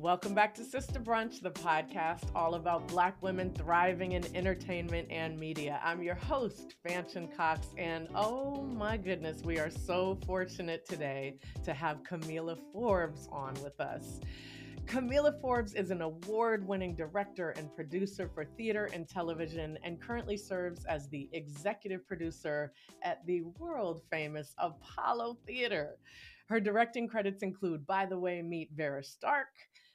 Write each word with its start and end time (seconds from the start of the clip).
Welcome 0.00 0.32
back 0.32 0.54
to 0.54 0.64
Sister 0.64 0.98
Brunch, 0.98 1.42
the 1.42 1.50
podcast 1.50 2.30
all 2.34 2.54
about 2.54 2.88
Black 2.88 3.22
women 3.22 3.52
thriving 3.52 4.12
in 4.12 4.24
entertainment 4.34 5.08
and 5.10 5.38
media. 5.38 5.78
I'm 5.84 6.02
your 6.02 6.14
host, 6.14 6.76
Fanshen 6.82 7.36
Cox, 7.36 7.66
and 7.76 8.08
oh 8.14 8.62
my 8.62 8.96
goodness, 8.96 9.42
we 9.44 9.58
are 9.58 9.68
so 9.68 10.18
fortunate 10.24 10.88
today 10.88 11.36
to 11.64 11.74
have 11.74 12.02
Kamilah 12.02 12.56
Forbes 12.72 13.28
on 13.30 13.52
with 13.62 13.78
us. 13.78 14.20
Kamilah 14.86 15.38
Forbes 15.38 15.74
is 15.74 15.90
an 15.90 16.00
award 16.00 16.66
winning 16.66 16.94
director 16.94 17.50
and 17.50 17.72
producer 17.76 18.30
for 18.32 18.46
theater 18.46 18.88
and 18.94 19.06
television 19.06 19.78
and 19.84 20.00
currently 20.00 20.38
serves 20.38 20.86
as 20.86 21.10
the 21.10 21.28
executive 21.34 22.06
producer 22.06 22.72
at 23.02 23.24
the 23.26 23.42
world 23.58 24.00
famous 24.10 24.54
Apollo 24.56 25.36
Theater. 25.46 25.98
Her 26.50 26.58
directing 26.58 27.06
credits 27.06 27.44
include 27.44 27.86
By 27.86 28.06
the 28.06 28.18
Way, 28.18 28.42
Meet 28.42 28.70
Vera 28.74 29.04
Stark, 29.04 29.46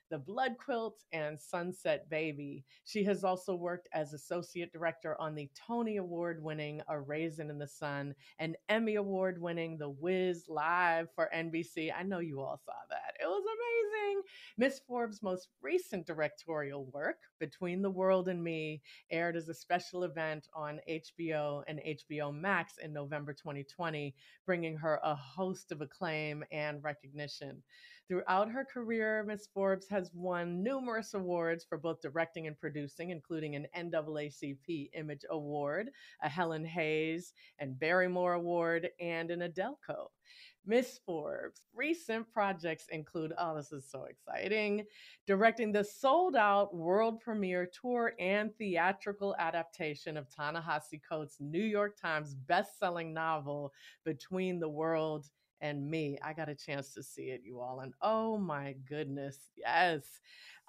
the 0.10 0.18
Blood 0.18 0.56
Quilt, 0.58 1.04
and 1.12 1.40
Sunset 1.40 2.10
Baby. 2.10 2.64
She 2.84 3.04
has 3.06 3.24
also 3.24 3.56
worked 3.56 3.88
as 3.94 4.14
associate 4.14 4.72
director 4.72 5.20
on 5.20 5.36
the 5.36 5.50
Tony 5.56 5.98
Award 5.98 6.42
winning 6.44 6.82
A 6.88 7.00
Raisin 7.00 7.50
in 7.50 7.58
the 7.58 7.68
Sun 7.68 8.14
and 8.40 8.56
Emmy 8.70 8.96
Award 8.96 9.42
winning 9.42 9.78
The 9.78 9.90
Wiz 9.90 10.46
Live 10.48 11.08
for 11.16 11.30
NBC. 11.34 11.92
I 11.96 12.04
know 12.04 12.20
you 12.20 12.42
all 12.42 12.60
saw 12.64 12.74
that. 12.90 13.16
It 13.20 13.28
was 13.28 13.44
amazing. 13.44 14.24
Miss 14.58 14.80
Forbes' 14.88 15.24
most 15.24 15.50
recent 15.62 16.06
directorial 16.06 16.86
work, 16.94 17.18
Between 17.40 17.82
the 17.82 17.90
World 17.90 18.28
and 18.28 18.44
Me, 18.44 18.82
aired 19.12 19.36
as 19.36 19.50
a 19.50 19.54
special 19.54 20.04
event 20.04 20.48
on 20.54 20.80
HBO 20.90 21.64
and 21.68 21.80
HBO 21.80 22.34
Max 22.34 22.78
in 22.78 22.94
November 22.94 23.34
2020, 23.34 24.16
bringing 24.46 24.78
her 24.78 25.00
a 25.04 25.16
host 25.16 25.72
of 25.72 25.82
acclaim 25.82 26.44
and 26.52 26.84
recognition. 26.84 27.64
Throughout 28.08 28.52
her 28.52 28.64
career, 28.64 29.24
Miss 29.24 29.48
Forbes 29.48 29.88
has 29.90 30.12
won 30.14 30.62
numerous 30.62 31.16
awards 31.16 31.66
for 31.66 31.80
both 31.80 32.02
directing 32.02 32.46
and 32.46 32.58
producing, 32.58 33.10
including 33.10 33.56
an 33.56 33.66
NAACP 33.76 34.92
Image 34.94 35.26
Award, 35.32 35.90
a 36.22 36.30
Helen 36.30 36.66
Hayes 36.66 37.34
and 37.58 37.80
Barrymore 37.80 38.34
Award, 38.34 38.90
and 39.00 39.32
an 39.32 39.42
AUDELCO. 39.42 40.12
Miss 40.68 41.00
Forbes' 41.06 41.66
recent 41.76 42.32
projects 42.32 42.86
include, 42.92 43.34
oh, 43.40 43.56
this 43.56 43.72
is 43.72 43.90
so 43.90 44.06
exciting, 44.06 44.86
directing 45.26 45.72
the 45.72 45.84
sold 45.84 46.36
out 46.36 46.76
world 46.76 47.20
premiere 47.22 47.68
tour 47.68 48.14
and 48.20 48.56
theatrical 48.58 49.36
adaptation 49.40 50.16
of 50.16 50.30
Ta-Nehisi 50.30 51.02
Coates' 51.08 51.38
New 51.40 51.64
York 51.64 52.00
Times 52.00 52.36
best-selling 52.36 53.14
novel, 53.14 53.74
Between 54.04 54.60
the 54.60 54.70
World 54.70 55.28
and 55.66 55.90
me. 55.90 56.18
I 56.24 56.34
got 56.34 56.50
a 56.50 56.56
chance 56.56 56.94
to 56.94 57.04
see 57.04 57.24
it, 57.24 57.42
you 57.44 57.60
all. 57.60 57.80
And 57.82 57.94
oh 58.02 58.38
my 58.38 58.76
goodness, 58.88 59.38
yes. 59.58 60.04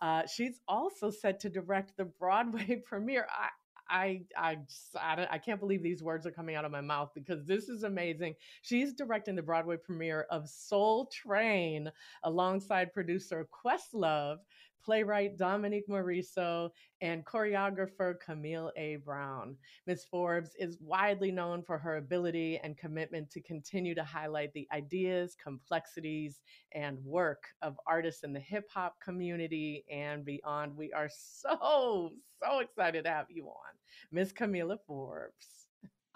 Uh, 0.00 0.22
she's 0.27 0.61
also 0.69 1.11
set 1.11 1.41
to 1.41 1.50
direct 1.50 1.97
the 1.97 2.05
Broadway 2.05 2.83
premiere. 2.86 3.27
I, 3.30 3.48
I 3.89 4.22
I 4.36 4.55
just, 4.56 4.97
I, 4.97 5.27
I 5.30 5.39
can't 5.39 5.61
believe 5.61 5.83
these 5.83 6.02
words 6.02 6.27
are 6.27 6.33
coming 6.33 6.56
out 6.56 6.64
of 6.64 6.72
my 6.72 6.80
mouth 6.80 7.11
because 7.14 7.47
this 7.47 7.69
is 7.69 7.84
amazing. 7.84 8.34
She's 8.62 8.92
directing 8.92 9.36
the 9.36 9.42
Broadway 9.42 9.77
premiere 9.77 10.27
of 10.30 10.48
Soul 10.48 11.06
Train 11.06 11.91
alongside 12.24 12.92
producer 12.92 13.47
Questlove, 13.64 14.39
playwright 14.87 15.37
Dominique 15.37 15.89
Morisseau, 15.89 16.70
and 17.01 17.25
choreographer 17.27 18.15
Camille 18.20 18.70
A. 18.77 18.97
Brown. 18.97 19.56
Ms. 19.89 20.05
Forbes 20.09 20.53
is 20.61 20.79
widely 20.81 21.33
known 21.33 21.61
for 21.61 21.77
her 21.77 21.97
ability 21.97 22.61
and 22.62 22.79
commitment 22.79 23.29
to 23.31 23.41
continue 23.41 23.97
to 23.97 24.05
highlight 24.05 24.53
the 24.53 24.69
ideas, 24.73 25.37
complexities, 25.42 26.41
and 26.73 27.05
work 27.05 27.42
of 27.63 27.77
artists 27.89 28.23
in 28.23 28.33
the 28.33 28.39
hip 28.39 28.70
hop 28.73 28.95
community 29.02 29.85
and 29.91 30.25
beyond. 30.25 30.77
We 30.77 30.92
are 30.92 31.11
so, 31.13 32.13
so 32.41 32.61
excited 32.61 33.05
to 33.05 33.11
have 33.11 33.27
you 33.29 33.46
on, 33.48 33.75
Ms. 34.13 34.33
Kamilah 34.33 34.79
Forbes. 34.86 35.65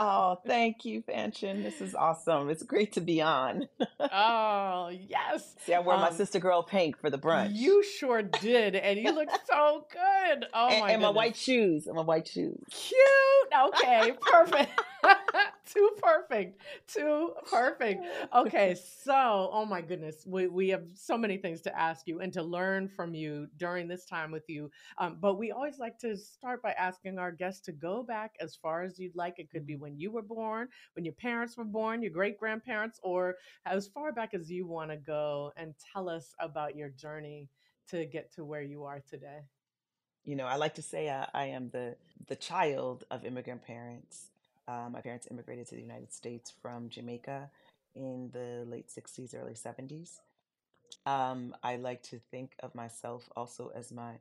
Oh, 0.02 0.38
thank 0.46 0.86
you, 0.86 1.02
Fanshen. 1.02 1.62
This 1.62 1.82
is 1.82 1.94
awesome. 1.94 2.48
It's 2.48 2.62
great 2.62 2.94
to 2.94 3.02
be 3.02 3.20
on. 3.20 3.68
oh, 4.00 4.88
yes. 4.88 5.54
See, 5.66 5.74
I 5.74 5.80
wore 5.80 5.92
um, 5.92 6.00
my 6.00 6.10
sister 6.10 6.38
girl 6.38 6.62
pink 6.62 6.98
for 6.98 7.10
the 7.10 7.18
brunch. 7.18 7.50
You 7.52 7.84
sure 7.84 8.22
did. 8.22 8.76
And 8.76 8.98
you 8.98 9.12
look 9.12 9.28
so 9.46 9.84
good. 9.92 10.46
Oh, 10.54 10.68
and, 10.68 10.80
my 10.80 10.90
And 10.92 11.02
my 11.02 11.10
white 11.10 11.36
shoes. 11.36 11.86
And 11.86 11.96
my 11.96 12.02
white 12.02 12.26
shoes. 12.26 12.64
Cute. 12.70 12.98
Okay, 13.68 14.12
perfect. 14.22 14.70
Too 15.66 15.90
perfect. 16.02 16.60
Too 16.86 17.32
perfect. 17.50 18.04
Okay, 18.34 18.74
so, 19.04 19.50
oh 19.52 19.64
my 19.64 19.80
goodness, 19.80 20.24
we, 20.26 20.48
we 20.48 20.68
have 20.70 20.84
so 20.94 21.16
many 21.16 21.36
things 21.36 21.60
to 21.62 21.78
ask 21.78 22.06
you 22.06 22.20
and 22.20 22.32
to 22.32 22.42
learn 22.42 22.88
from 22.88 23.14
you 23.14 23.46
during 23.56 23.86
this 23.88 24.04
time 24.04 24.30
with 24.30 24.44
you. 24.48 24.70
Um, 24.98 25.18
but 25.20 25.38
we 25.38 25.52
always 25.52 25.78
like 25.78 25.98
to 26.00 26.16
start 26.16 26.62
by 26.62 26.72
asking 26.72 27.18
our 27.18 27.32
guests 27.32 27.60
to 27.66 27.72
go 27.72 28.02
back 28.02 28.34
as 28.40 28.56
far 28.56 28.82
as 28.82 28.98
you'd 28.98 29.16
like. 29.16 29.38
It 29.38 29.50
could 29.50 29.66
be 29.66 29.76
when 29.76 29.98
you 29.98 30.10
were 30.10 30.22
born, 30.22 30.68
when 30.94 31.04
your 31.04 31.14
parents 31.14 31.56
were 31.56 31.64
born, 31.64 32.02
your 32.02 32.12
great 32.12 32.38
grandparents, 32.38 32.98
or 33.02 33.36
as 33.66 33.88
far 33.88 34.12
back 34.12 34.34
as 34.34 34.50
you 34.50 34.66
want 34.66 34.90
to 34.90 34.96
go 34.96 35.52
and 35.56 35.74
tell 35.92 36.08
us 36.08 36.34
about 36.40 36.76
your 36.76 36.88
journey 36.90 37.48
to 37.88 38.06
get 38.06 38.32
to 38.34 38.44
where 38.44 38.62
you 38.62 38.84
are 38.84 39.00
today. 39.08 39.40
You 40.24 40.36
know, 40.36 40.46
I 40.46 40.56
like 40.56 40.74
to 40.74 40.82
say 40.82 41.10
I, 41.10 41.28
I 41.34 41.44
am 41.46 41.70
the 41.70 41.96
the 42.28 42.36
child 42.36 43.04
of 43.10 43.24
immigrant 43.24 43.62
parents. 43.62 44.29
Uh, 44.70 44.88
my 44.88 45.00
parents 45.00 45.26
immigrated 45.30 45.66
to 45.66 45.74
the 45.74 45.80
United 45.80 46.12
States 46.12 46.52
from 46.62 46.88
Jamaica 46.88 47.50
in 47.96 48.30
the 48.32 48.64
late 48.70 48.88
60s, 48.88 49.34
early 49.34 49.54
70s. 49.54 50.20
Um, 51.06 51.56
I 51.62 51.76
like 51.76 52.02
to 52.04 52.20
think 52.30 52.52
of 52.60 52.74
myself 52.74 53.28
also 53.36 53.72
as 53.74 53.90
my 53.90 54.12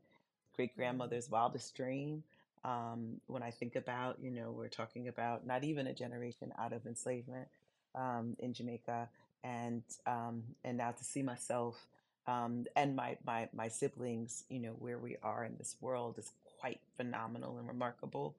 great 0.56 0.76
grandmother's 0.76 1.30
wildest 1.30 1.76
dream. 1.76 2.24
Um, 2.64 3.22
when 3.28 3.44
I 3.44 3.52
think 3.52 3.76
about, 3.76 4.18
you 4.22 4.32
know, 4.32 4.52
we're 4.52 4.70
talking 4.70 5.08
about 5.08 5.46
not 5.46 5.64
even 5.64 5.86
a 5.88 5.94
generation 5.94 6.52
out 6.58 6.74
of 6.74 6.86
enslavement 6.88 7.48
um, 7.94 8.36
in 8.40 8.54
Jamaica, 8.54 9.08
and 9.44 9.84
um, 10.08 10.44
and 10.64 10.78
now 10.78 10.92
to 10.92 11.04
see 11.04 11.22
myself 11.22 11.88
um, 12.28 12.66
and 12.76 12.96
my, 12.96 13.18
my 13.26 13.50
my 13.54 13.68
siblings, 13.68 14.44
you 14.50 14.60
know, 14.60 14.76
where 14.80 14.98
we 14.98 15.16
are 15.24 15.46
in 15.46 15.56
this 15.58 15.76
world 15.80 16.18
is 16.18 16.32
quite 16.60 16.80
phenomenal 16.98 17.58
and 17.60 17.68
remarkable. 17.68 18.36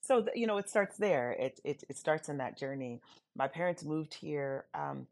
So 0.00 0.26
you 0.34 0.46
know, 0.46 0.58
it 0.58 0.68
starts 0.68 0.96
there. 0.96 1.32
It 1.32 1.60
it 1.64 1.84
it 1.88 1.96
starts 1.96 2.28
in 2.28 2.38
that 2.38 2.58
journey. 2.58 3.00
My 3.36 3.48
parents 3.48 3.84
moved 3.84 4.14
here. 4.14 4.66
Um, 4.74 5.06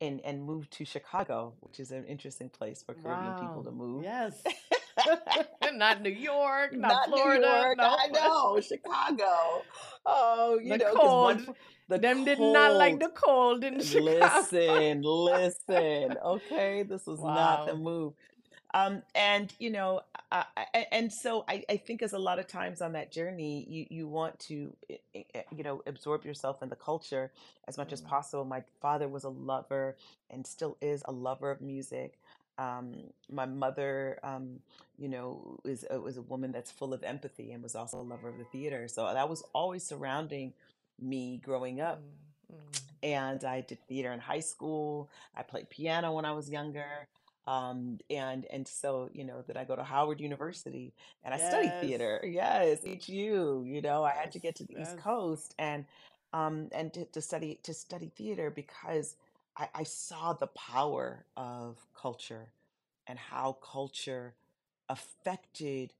and, 0.00 0.20
and 0.24 0.44
moved 0.44 0.72
to 0.72 0.84
Chicago, 0.84 1.54
which 1.60 1.80
is 1.80 1.90
an 1.90 2.04
interesting 2.04 2.50
place 2.50 2.82
for 2.82 2.94
Caribbean 2.94 3.38
people 3.38 3.62
to 3.64 3.70
move. 3.70 4.02
Yes. 4.02 4.42
not 5.74 6.02
New 6.02 6.10
York, 6.10 6.72
not, 6.72 6.88
not 6.88 7.08
Florida. 7.08 7.62
York, 7.64 7.78
no. 7.78 7.96
I 7.98 8.06
know 8.08 8.60
Chicago. 8.60 9.62
Oh, 10.06 10.58
you 10.62 10.70
the 10.70 10.78
know, 10.78 10.94
cold. 10.94 11.46
One, 11.46 11.54
the 11.88 11.98
Them 11.98 12.16
cold. 12.16 12.26
did 12.26 12.40
not 12.40 12.74
like 12.74 13.00
the 13.00 13.08
cold 13.08 13.64
in 13.64 13.80
Chicago. 13.82 14.20
Listen, 14.20 15.02
listen. 15.02 16.16
Okay, 16.24 16.82
this 16.84 17.06
was 17.06 17.20
wow. 17.20 17.34
not 17.34 17.66
the 17.66 17.74
move. 17.74 18.14
Um, 18.74 19.02
and 19.14 19.52
you 19.60 19.70
know, 19.70 20.00
I, 20.32 20.44
and 20.90 21.10
so 21.12 21.44
I, 21.48 21.64
I 21.70 21.76
think 21.76 22.02
as 22.02 22.12
a 22.12 22.18
lot 22.18 22.40
of 22.40 22.48
times 22.48 22.82
on 22.82 22.92
that 22.94 23.12
journey, 23.12 23.64
you 23.68 23.86
you 23.88 24.08
want 24.08 24.40
to, 24.40 24.74
you 25.14 25.62
know, 25.62 25.80
absorb 25.86 26.24
yourself 26.24 26.60
in 26.60 26.68
the 26.68 26.76
culture 26.76 27.30
as 27.68 27.78
much 27.78 27.92
as 27.92 28.02
mm. 28.02 28.08
possible. 28.08 28.44
My 28.44 28.64
father 28.82 29.06
was 29.06 29.22
a 29.22 29.28
lover 29.28 29.96
and 30.28 30.44
still 30.44 30.76
is 30.80 31.04
a 31.06 31.12
lover 31.12 31.52
of 31.52 31.60
music. 31.60 32.18
Um, 32.58 32.94
my 33.30 33.46
mother, 33.46 34.18
um, 34.24 34.58
you 34.98 35.08
know, 35.08 35.60
is 35.64 35.84
a, 35.88 36.00
was 36.00 36.16
a 36.16 36.22
woman 36.22 36.50
that's 36.50 36.72
full 36.72 36.92
of 36.92 37.04
empathy 37.04 37.52
and 37.52 37.62
was 37.62 37.76
also 37.76 38.00
a 38.00 38.02
lover 38.02 38.28
of 38.28 38.38
the 38.38 38.44
theater. 38.44 38.88
So 38.88 39.08
that 39.12 39.28
was 39.28 39.44
always 39.52 39.84
surrounding 39.84 40.52
me 41.00 41.40
growing 41.44 41.80
up. 41.80 42.02
Mm, 42.52 42.56
mm. 42.56 42.80
And 43.04 43.44
I 43.44 43.60
did 43.60 43.78
theater 43.86 44.12
in 44.12 44.18
high 44.18 44.40
school. 44.40 45.10
I 45.36 45.42
played 45.42 45.70
piano 45.70 46.12
when 46.12 46.24
I 46.24 46.32
was 46.32 46.50
younger. 46.50 47.06
Um, 47.46 47.98
and 48.10 48.46
and 48.46 48.66
so 48.66 49.10
you 49.12 49.24
know 49.24 49.42
that 49.46 49.56
I 49.56 49.64
go 49.64 49.76
to 49.76 49.84
Howard 49.84 50.20
University 50.20 50.94
and 51.24 51.34
I 51.34 51.38
study 51.38 51.68
theater. 51.80 52.20
Yes, 52.24 52.80
HU. 52.84 53.64
You 53.66 53.82
know, 53.82 54.04
I 54.04 54.12
had 54.12 54.32
to 54.32 54.38
get 54.38 54.54
to 54.56 54.64
the 54.64 54.80
East 54.80 54.96
Coast 54.98 55.54
and 55.58 55.84
um, 56.32 56.68
and 56.72 56.92
to, 56.94 57.04
to 57.06 57.20
study 57.20 57.60
to 57.62 57.74
study 57.74 58.10
theater 58.16 58.50
because 58.50 59.16
I, 59.56 59.68
I 59.74 59.82
saw 59.84 60.32
the 60.32 60.48
power 60.48 61.24
of 61.36 61.76
culture 61.94 62.48
and 63.06 63.18
how 63.18 63.58
culture 63.62 64.34
affected 64.88 65.92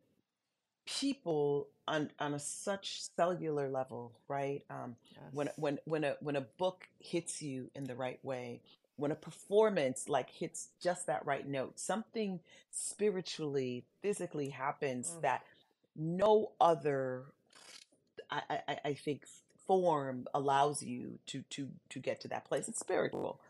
people 0.87 1.69
on 1.87 2.11
on 2.19 2.35
a 2.35 2.39
such 2.39 3.03
cellular 3.17 3.69
level, 3.69 4.13
right? 4.29 4.65
Um, 4.71 4.97
when 5.33 5.51
when 5.57 5.79
when 5.85 6.05
a 6.05 6.17
when 6.21 6.37
a 6.37 6.41
book 6.43 6.89
hits 6.99 7.43
you 7.43 7.71
in 7.75 7.85
the 7.85 7.95
right 7.95 8.19
way, 8.25 8.61
when 8.97 9.11
a 9.11 9.17
performance 9.17 10.09
like 10.09 10.31
hits 10.31 10.69
just 10.81 11.07
that 11.07 11.25
right 11.27 11.47
note, 11.47 11.79
something 11.79 12.41
spiritually, 12.71 13.85
physically 14.03 14.49
happens 14.51 15.11
Mm. 15.11 15.23
that 15.23 15.43
no 15.97 16.53
other, 16.61 17.25
I, 18.31 18.43
I, 18.69 18.79
I 18.85 18.95
think, 18.95 19.25
form 19.67 20.27
allows 20.35 20.83
you 20.83 21.19
to 21.27 21.43
to 21.51 21.71
to 21.89 21.99
get 21.99 22.21
to 22.21 22.29
that 22.29 22.45
place. 22.45 22.69
It's 22.69 22.79
spiritual. 22.79 23.41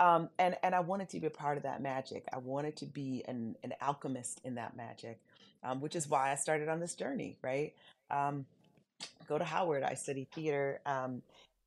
Um, 0.00 0.30
and 0.38 0.56
and 0.62 0.74
I 0.74 0.80
wanted 0.80 1.08
to 1.10 1.20
be 1.20 1.26
a 1.26 1.30
part 1.30 1.56
of 1.56 1.64
that 1.64 1.82
magic. 1.82 2.24
I 2.32 2.38
wanted 2.38 2.76
to 2.76 2.86
be 2.86 3.24
an 3.28 3.56
an 3.64 3.74
alchemist 3.80 4.40
in 4.44 4.54
that 4.54 4.76
magic, 4.76 5.20
um, 5.62 5.80
which 5.80 5.94
is 5.96 6.08
why 6.08 6.32
I 6.32 6.36
started 6.36 6.68
on 6.68 6.80
this 6.80 6.94
journey. 6.94 7.36
Right, 7.42 7.74
um, 8.10 8.46
go 9.28 9.38
to 9.38 9.44
Howard. 9.44 9.82
I 9.82 9.94
study 9.94 10.26
theater. 10.34 10.80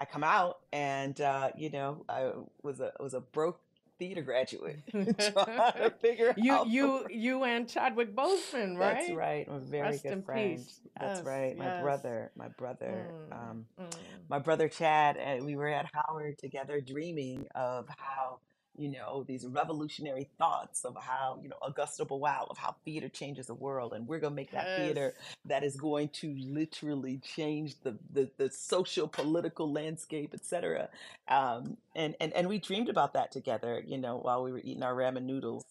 I 0.01 0.05
come 0.05 0.23
out, 0.23 0.59
and 0.73 1.19
uh, 1.21 1.51
you 1.57 1.69
know, 1.71 2.05
I 2.09 2.31
was 2.63 2.81
a 2.81 2.93
was 2.99 3.13
a 3.13 3.21
broke 3.21 3.59
theater 3.99 4.23
graduate 4.23 4.79
trying 4.91 5.73
to 5.75 5.91
figure 6.01 6.35
you 6.35 6.51
out. 6.51 6.67
you 6.67 7.05
you 7.09 7.43
and 7.43 7.69
Chadwick 7.69 8.15
Boseman, 8.15 8.77
right 8.77 8.97
That's 8.97 9.09
right? 9.09 9.47
I'm 9.47 9.55
a 9.55 9.59
very 9.59 9.81
Rest 9.81 10.03
good 10.03 10.23
friend. 10.25 10.57
peace. 10.57 10.81
That's 10.99 11.19
Yes, 11.19 11.23
right. 11.23 11.57
My 11.57 11.67
yes. 11.67 11.81
brother, 11.81 12.31
my 12.35 12.49
brother, 12.49 13.15
Mm, 13.31 13.31
um, 13.31 13.65
mm. 13.79 13.93
my 14.29 14.39
brother 14.39 14.69
Chad, 14.69 15.17
and 15.17 15.45
we 15.45 15.55
were 15.55 15.67
at 15.69 15.87
Howard 15.93 16.37
together 16.39 16.81
dreaming 16.81 17.47
of 17.55 17.87
how, 17.97 18.39
you 18.77 18.89
know, 18.89 19.23
these 19.27 19.45
revolutionary 19.45 20.29
thoughts 20.37 20.85
of 20.85 20.95
how, 20.99 21.39
you 21.41 21.49
know, 21.49 21.57
Augusto 21.61 22.07
Boal, 22.07 22.49
of 22.49 22.57
how 22.57 22.75
theater 22.85 23.09
changes 23.09 23.47
the 23.47 23.53
world. 23.53 23.93
And 23.93 24.07
we're 24.07 24.19
going 24.19 24.31
to 24.31 24.35
make 24.35 24.51
that 24.51 24.65
Yes. 24.65 24.77
theater 24.77 25.13
that 25.45 25.63
is 25.63 25.75
going 25.75 26.09
to 26.09 26.35
literally 26.39 27.19
change 27.19 27.75
the, 27.83 27.97
the, 28.13 28.29
the 28.37 28.49
social, 28.49 29.07
political 29.07 29.71
landscape, 29.71 30.31
et 30.33 30.45
cetera. 30.45 30.89
Um, 31.27 31.77
and, 31.95 32.15
and, 32.19 32.33
and 32.33 32.47
we 32.47 32.59
dreamed 32.59 32.89
about 32.89 33.13
that 33.13 33.31
together, 33.31 33.83
you 33.85 33.97
know, 33.97 34.17
while 34.17 34.43
we 34.43 34.51
were 34.51 34.61
eating 34.63 34.83
our 34.83 34.95
ramen 34.95 35.23
noodles. 35.23 35.63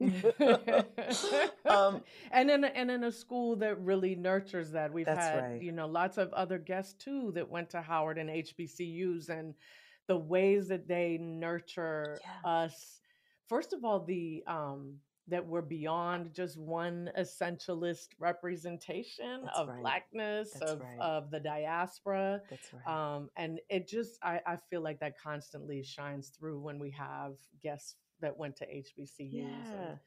um, 1.68 2.02
and 2.32 2.50
in 2.50 2.64
a, 2.64 2.68
and 2.68 2.90
in 2.90 3.04
a 3.04 3.12
school 3.12 3.56
that 3.56 3.80
really 3.80 4.14
nurtures 4.14 4.70
that 4.72 4.92
we've 4.92 5.06
had 5.06 5.50
right. 5.52 5.62
you 5.62 5.72
know 5.72 5.86
lots 5.86 6.18
of 6.18 6.32
other 6.32 6.58
guests 6.58 6.94
too 6.94 7.30
that 7.34 7.48
went 7.48 7.70
to 7.70 7.80
howard 7.80 8.18
and 8.18 8.30
hbcus 8.30 9.28
and 9.28 9.54
the 10.10 10.18
ways 10.18 10.68
that 10.68 10.88
they 10.88 11.18
nurture 11.18 12.22
Yeah. 12.22 12.50
us 12.50 13.00
first 13.48 13.72
of 13.72 13.84
all 13.84 14.04
the 14.04 14.44
um 14.46 14.96
that 15.28 15.46
we're 15.46 15.62
beyond 15.62 16.34
just 16.34 16.58
one 16.58 17.10
essentialist 17.18 18.08
representation 18.18 19.42
That's 19.44 19.58
of 19.58 19.68
right. 19.68 19.80
blackness 19.80 20.52
That's 20.54 20.72
of 20.72 20.80
right. 20.80 20.98
of 21.00 21.30
the 21.30 21.40
diaspora 21.40 22.42
That's 22.50 22.72
right. 22.72 22.82
um 23.16 23.30
and 23.36 23.60
it 23.70 23.88
just 23.88 24.18
i 24.22 24.40
i 24.46 24.56
feel 24.70 24.82
like 24.82 25.00
that 25.00 25.18
constantly 25.18 25.82
shines 25.82 26.30
through 26.30 26.60
when 26.60 26.78
we 26.78 26.90
have 26.90 27.34
guests 27.62 27.96
that 28.20 28.36
went 28.36 28.56
to 28.56 28.66
hbcus 28.66 29.72
Yeah. 29.72 29.78
and 29.78 29.98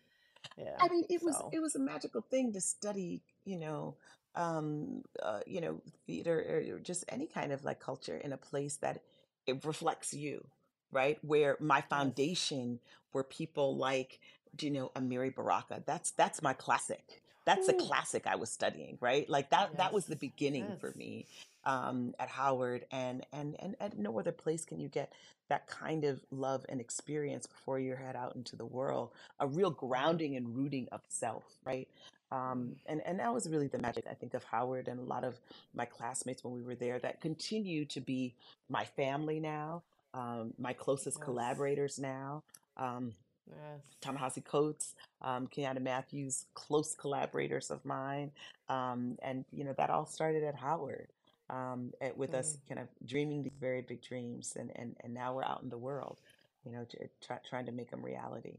yeah 0.58 0.80
I 0.82 0.90
mean, 0.90 1.06
it 1.10 1.22
was 1.24 1.44
it 1.52 1.60
was 1.60 1.76
a 1.76 1.80
magical 1.80 2.22
thing 2.22 2.54
to 2.54 2.62
study, 2.62 3.22
you 3.46 3.60
know, 3.60 3.98
um, 4.36 5.04
uh, 5.22 5.42
you 5.46 5.62
know, 5.62 5.82
theater 6.08 6.64
or 6.74 6.80
just 6.80 7.06
any 7.10 7.28
kind 7.28 7.52
of 7.52 7.64
like 7.64 7.80
culture 7.80 8.18
in 8.18 8.34
a 8.34 8.38
place 8.38 8.78
that 8.78 9.02
it 9.48 9.63
reflects 9.66 10.13
you, 10.13 10.45
right? 10.92 11.18
Where 11.22 11.57
my 11.60 11.81
foundation 11.81 12.80
were 13.13 13.24
people 13.24 13.75
like, 13.78 14.19
do 14.56 14.68
you 14.68 14.72
know, 14.72 14.92
Amiri 14.95 15.34
Baraka. 15.34 15.84
That's 15.86 16.12
that's 16.12 16.42
my 16.42 16.54
classic. 16.54 17.22
That's 17.45 17.68
the 17.68 17.74
classic 17.74 18.25
I 18.25 18.36
was 18.36 18.50
studying, 18.50 18.98
right? 19.01 19.30
Like 19.30 19.50
that 19.50 19.78
that 19.78 19.94
was 19.94 20.06
the 20.06 20.16
beginning 20.16 20.66
yes 20.69 20.80
for 20.80 20.94
me 20.95 21.25
um, 21.66 22.13
at 22.19 22.30
Howard, 22.30 22.86
and 22.92 23.25
and 23.34 23.56
and 23.60 23.75
at 23.80 23.98
no 23.98 24.18
other 24.19 24.31
place 24.31 24.66
can 24.66 24.80
you 24.80 24.88
get 24.88 25.12
that 25.50 25.68
kind 25.68 26.06
of 26.06 26.22
love 26.31 26.66
and 26.69 26.80
experience 26.80 27.46
before 27.46 27.80
you 27.80 27.96
head 27.96 28.16
out 28.16 28.36
into 28.36 28.56
the 28.56 28.66
world. 28.66 29.12
A 29.39 29.48
real 29.48 29.72
grounding 29.72 30.36
and 30.36 30.56
rooting 30.56 30.88
of 30.92 31.01
self, 31.10 31.44
right? 31.66 31.88
Um, 32.34 32.76
and 32.88 33.02
and 33.06 33.20
that 33.20 33.34
was 33.34 33.50
really 33.50 33.68
the 33.70 33.80
magic 33.80 34.06
I 34.12 34.16
think 34.16 34.34
of 34.36 34.44
Howard 34.46 34.90
and 34.90 35.00
a 35.00 35.04
lot 35.04 35.24
of 35.26 35.40
my 35.76 35.86
classmates 35.86 36.44
when 36.44 36.54
we 36.56 36.64
were 36.64 36.76
there 36.76 37.00
that 37.00 37.22
continue 37.22 37.86
to 37.86 38.02
be 38.02 38.36
my 38.70 38.86
family 38.86 39.40
now, 39.40 39.84
um, 40.16 40.54
my 40.60 40.74
closest 40.74 41.20
yes 41.20 41.26
collaborators 41.26 42.00
now. 42.00 42.44
Um, 42.78 43.14
yes 43.50 43.82
Ta-Nehisi 44.02 44.44
Coates, 44.46 44.96
um, 45.22 45.48
Kenyatta 45.48 45.82
Matthews, 45.82 46.46
close 46.56 46.96
collaborators 46.96 47.72
of 47.72 47.86
mine, 47.86 48.32
um, 48.70 49.18
and 49.24 49.46
you 49.54 49.66
know 49.66 49.74
that 49.78 49.92
all 49.92 50.06
started 50.08 50.44
at 50.44 50.56
Howard, 50.56 51.10
um, 51.50 51.94
at, 52.02 52.18
with 52.18 52.34
us 52.36 52.58
Mm. 52.58 52.70
kind 52.70 52.82
of 52.82 52.88
dreaming 53.08 53.44
these 53.44 53.58
very 53.62 53.82
big 53.82 54.02
dreams, 54.02 54.56
and 54.60 54.72
and 54.78 54.96
and 55.02 55.14
now 55.14 55.36
we're 55.36 55.46
out 55.46 55.64
in 55.64 55.70
the 55.70 55.78
world, 55.80 56.20
you 56.66 56.72
know, 56.74 56.86
try, 57.26 57.40
trying 57.50 57.68
to 57.68 57.74
make 57.74 57.92
them 57.92 58.04
reality. 58.04 58.58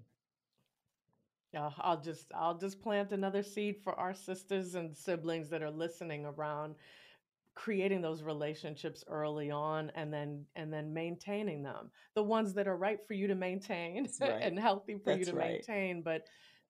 Yeah, 1.54 1.70
I'll 1.78 2.00
just 2.00 2.32
I'll 2.34 2.58
just 2.58 2.82
plant 2.82 3.12
another 3.12 3.44
seed 3.44 3.76
for 3.84 3.94
our 3.94 4.12
sisters 4.12 4.74
and 4.74 4.94
siblings 4.96 5.48
that 5.50 5.62
are 5.62 5.70
listening 5.70 6.26
around 6.26 6.74
creating 7.54 8.02
those 8.02 8.24
relationships 8.24 9.04
early 9.06 9.52
on 9.52 9.92
and 9.94 10.12
then 10.12 10.44
and 10.56 10.72
then 10.72 10.92
maintaining 10.92 11.62
them. 11.62 11.92
The 12.16 12.24
ones 12.24 12.54
that 12.54 12.66
are 12.66 12.76
right 12.76 12.98
for 13.06 13.14
you 13.14 13.28
to 13.28 13.36
maintain 13.36 14.08
right. 14.20 14.42
and 14.42 14.58
healthy 14.58 14.98
for 14.98 15.12
you 15.12 15.24
to 15.26 15.32
right. 15.32 15.52
maintain, 15.52 16.02
but 16.02 16.22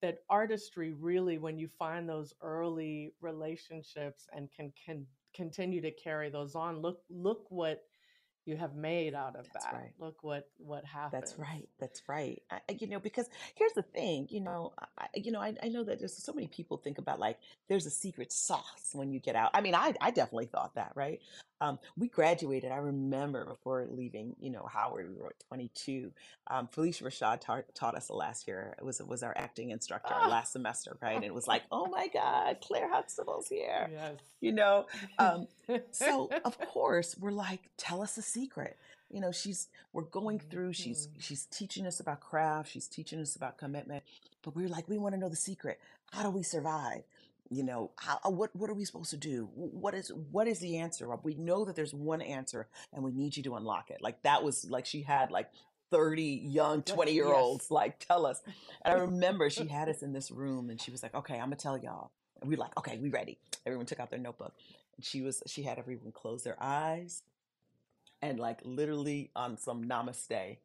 that 0.03 0.19
artistry 0.29 0.93
really 0.93 1.39
when 1.39 1.57
you 1.59 1.67
find 1.79 2.07
those 2.07 2.35
early 2.43 3.15
relationships 3.23 4.27
and 4.37 4.51
can 4.55 4.71
can 4.85 5.07
continue 5.35 5.81
to 5.81 5.93
carry 5.93 6.29
those 6.29 6.55
on, 6.55 6.83
look 6.83 7.01
look 7.09 7.47
what 7.49 7.85
you 8.47 8.57
have 8.57 8.75
made 8.75 9.15
out 9.15 9.37
of 9.37 9.47
That's 9.53 9.65
that. 9.67 9.75
right. 9.75 9.93
Look 9.99 10.23
what 10.23 10.49
what 10.59 10.85
happened. 10.85 11.23
That's 11.23 11.39
right. 11.39 11.69
That's 11.81 12.03
right. 12.09 12.43
I, 12.51 12.61
you 12.79 12.87
know, 12.89 13.01
because 13.01 13.29
here's 13.55 13.73
the 13.73 13.83
thing. 13.83 14.29
You 14.31 14.41
know, 14.41 14.73
I, 14.79 14.85
I- 14.99 15.09
you 15.15 15.33
know, 15.33 15.41
I, 15.41 15.55
I 15.63 15.69
know 15.69 15.85
that 15.85 15.99
there's 15.99 16.17
so 16.17 16.33
many 16.33 16.49
people 16.49 16.77
think 16.77 16.99
about 16.99 17.19
like 17.21 17.39
there's 17.69 17.87
a 17.87 17.91
secret 17.91 18.33
sauce 18.33 18.91
when 18.93 19.11
you 19.13 19.21
get 19.21 19.37
out. 19.37 19.51
I 19.55 19.61
mean, 19.61 19.75
I 19.75 19.95
I 20.01 20.11
definitely 20.11 20.47
thought 20.47 20.75
that, 20.75 20.93
right? 20.95 21.21
Um, 21.61 21.79
we 21.97 22.09
graduated. 22.09 22.73
I 22.73 22.77
remember 22.77 23.45
before 23.45 23.87
leaving, 23.91 24.37
you 24.41 24.51
know, 24.51 24.67
Howard, 24.73 25.09
we 25.09 25.17
were 25.21 25.29
at 25.29 25.41
22. 25.49 26.13
Um, 26.49 26.69
Phylicia 26.75 27.05
Rashad 27.05 27.41
taught, 27.41 27.65
taught 27.75 27.95
us 27.97 28.11
last 28.11 28.47
year. 28.49 28.75
It 28.79 28.85
was 28.85 29.01
was 29.01 29.23
our 29.23 29.33
acting 29.37 29.71
instructor 29.71 30.13
Ah, 30.15 30.29
last 30.29 30.53
semester, 30.53 30.97
right? 31.01 31.15
And 31.17 31.25
it 31.25 31.33
was 31.33 31.47
like, 31.53 31.63
oh 31.71 31.87
my 31.87 32.09
God, 32.09 32.59
Claire 32.61 32.91
Huxtable's 32.93 33.49
here. 33.49 33.89
yes. 33.93 34.17
You 34.41 34.53
know, 34.53 34.87
um, 35.19 35.47
so 35.91 36.29
of 36.45 36.59
course 36.59 37.17
we're 37.19 37.31
like, 37.31 37.71
tell 37.77 38.03
us 38.03 38.19
a 38.19 38.23
secret. 38.23 38.77
You 39.11 39.21
know, 39.21 39.31
she's 39.33 39.69
we're 39.93 40.03
going 40.03 40.41
through, 40.41 40.73
she's 40.73 41.07
Mhm. 41.07 41.11
she's 41.21 41.47
teaching 41.47 41.87
us 41.87 42.01
about 42.01 42.21
craft, 42.21 42.73
she's 42.73 42.89
teaching 42.89 43.21
us 43.21 43.37
about 43.37 43.59
commitment, 43.59 44.03
but 44.43 44.57
we're 44.57 44.69
like, 44.69 44.89
we 44.89 44.99
want 44.99 45.15
to 45.15 45.21
know 45.21 45.29
the 45.29 45.37
secret. 45.37 45.79
How 46.11 46.23
do 46.25 46.31
we 46.31 46.43
survive? 46.43 47.05
You 47.55 47.63
know, 47.63 47.93
how 47.97 48.19
uh, 48.27 48.31
what 48.31 48.55
what 48.57 48.69
are 48.71 48.75
we 48.75 48.85
supposed 48.85 49.11
to 49.11 49.17
do? 49.17 49.49
What 49.55 49.95
is 49.95 50.11
what 50.33 50.49
is 50.49 50.59
the 50.59 50.79
answer? 50.79 51.09
We 51.23 51.35
know 51.35 51.65
that 51.65 51.77
there's 51.77 51.95
one 51.95 52.21
answer 52.21 52.67
and 52.93 53.05
we 53.05 53.13
need 53.13 53.37
you 53.37 53.43
to 53.45 53.55
unlock 53.57 53.91
it. 53.91 54.03
Like 54.03 54.23
that 54.23 54.43
was 54.43 54.69
like 54.69 54.87
she 54.87 55.03
had 55.03 55.31
like 55.31 55.51
30 55.91 56.25
young 56.45 56.83
20 56.83 57.13
year 57.13 57.29
Yes. 57.29 57.35
olds 57.37 57.71
like 57.71 57.99
tell 58.01 58.27
us. 58.27 58.43
And 58.85 58.95
I 58.95 58.99
remember 58.99 59.51
she 59.51 59.69
had 59.69 59.89
us 59.89 60.03
in 60.03 60.13
this 60.13 60.31
room 60.31 60.71
and 60.71 60.81
she 60.81 60.91
was 60.91 61.03
like, 61.03 61.15
okay, 61.15 61.35
I'm 61.35 61.47
gonna 61.47 61.57
tell 61.57 61.79
y'all. 61.79 62.11
And 62.41 62.51
we 62.51 62.57
were 62.57 62.61
like, 62.61 62.77
okay, 62.79 62.99
we 62.99 63.09
ready. 63.11 63.39
Everyone 63.65 63.87
took 63.87 64.01
out 64.01 64.11
their 64.11 64.19
notebook. 64.19 64.55
And 64.97 65.05
she 65.05 65.23
was 65.23 65.43
she 65.47 65.63
had 65.63 65.79
everyone 65.79 66.13
close 66.13 66.43
their 66.43 66.57
eyes 66.61 67.23
and 68.23 68.41
like 68.41 68.61
literally 68.65 69.31
on 69.37 69.57
some 69.59 69.85
namaste. 69.85 70.57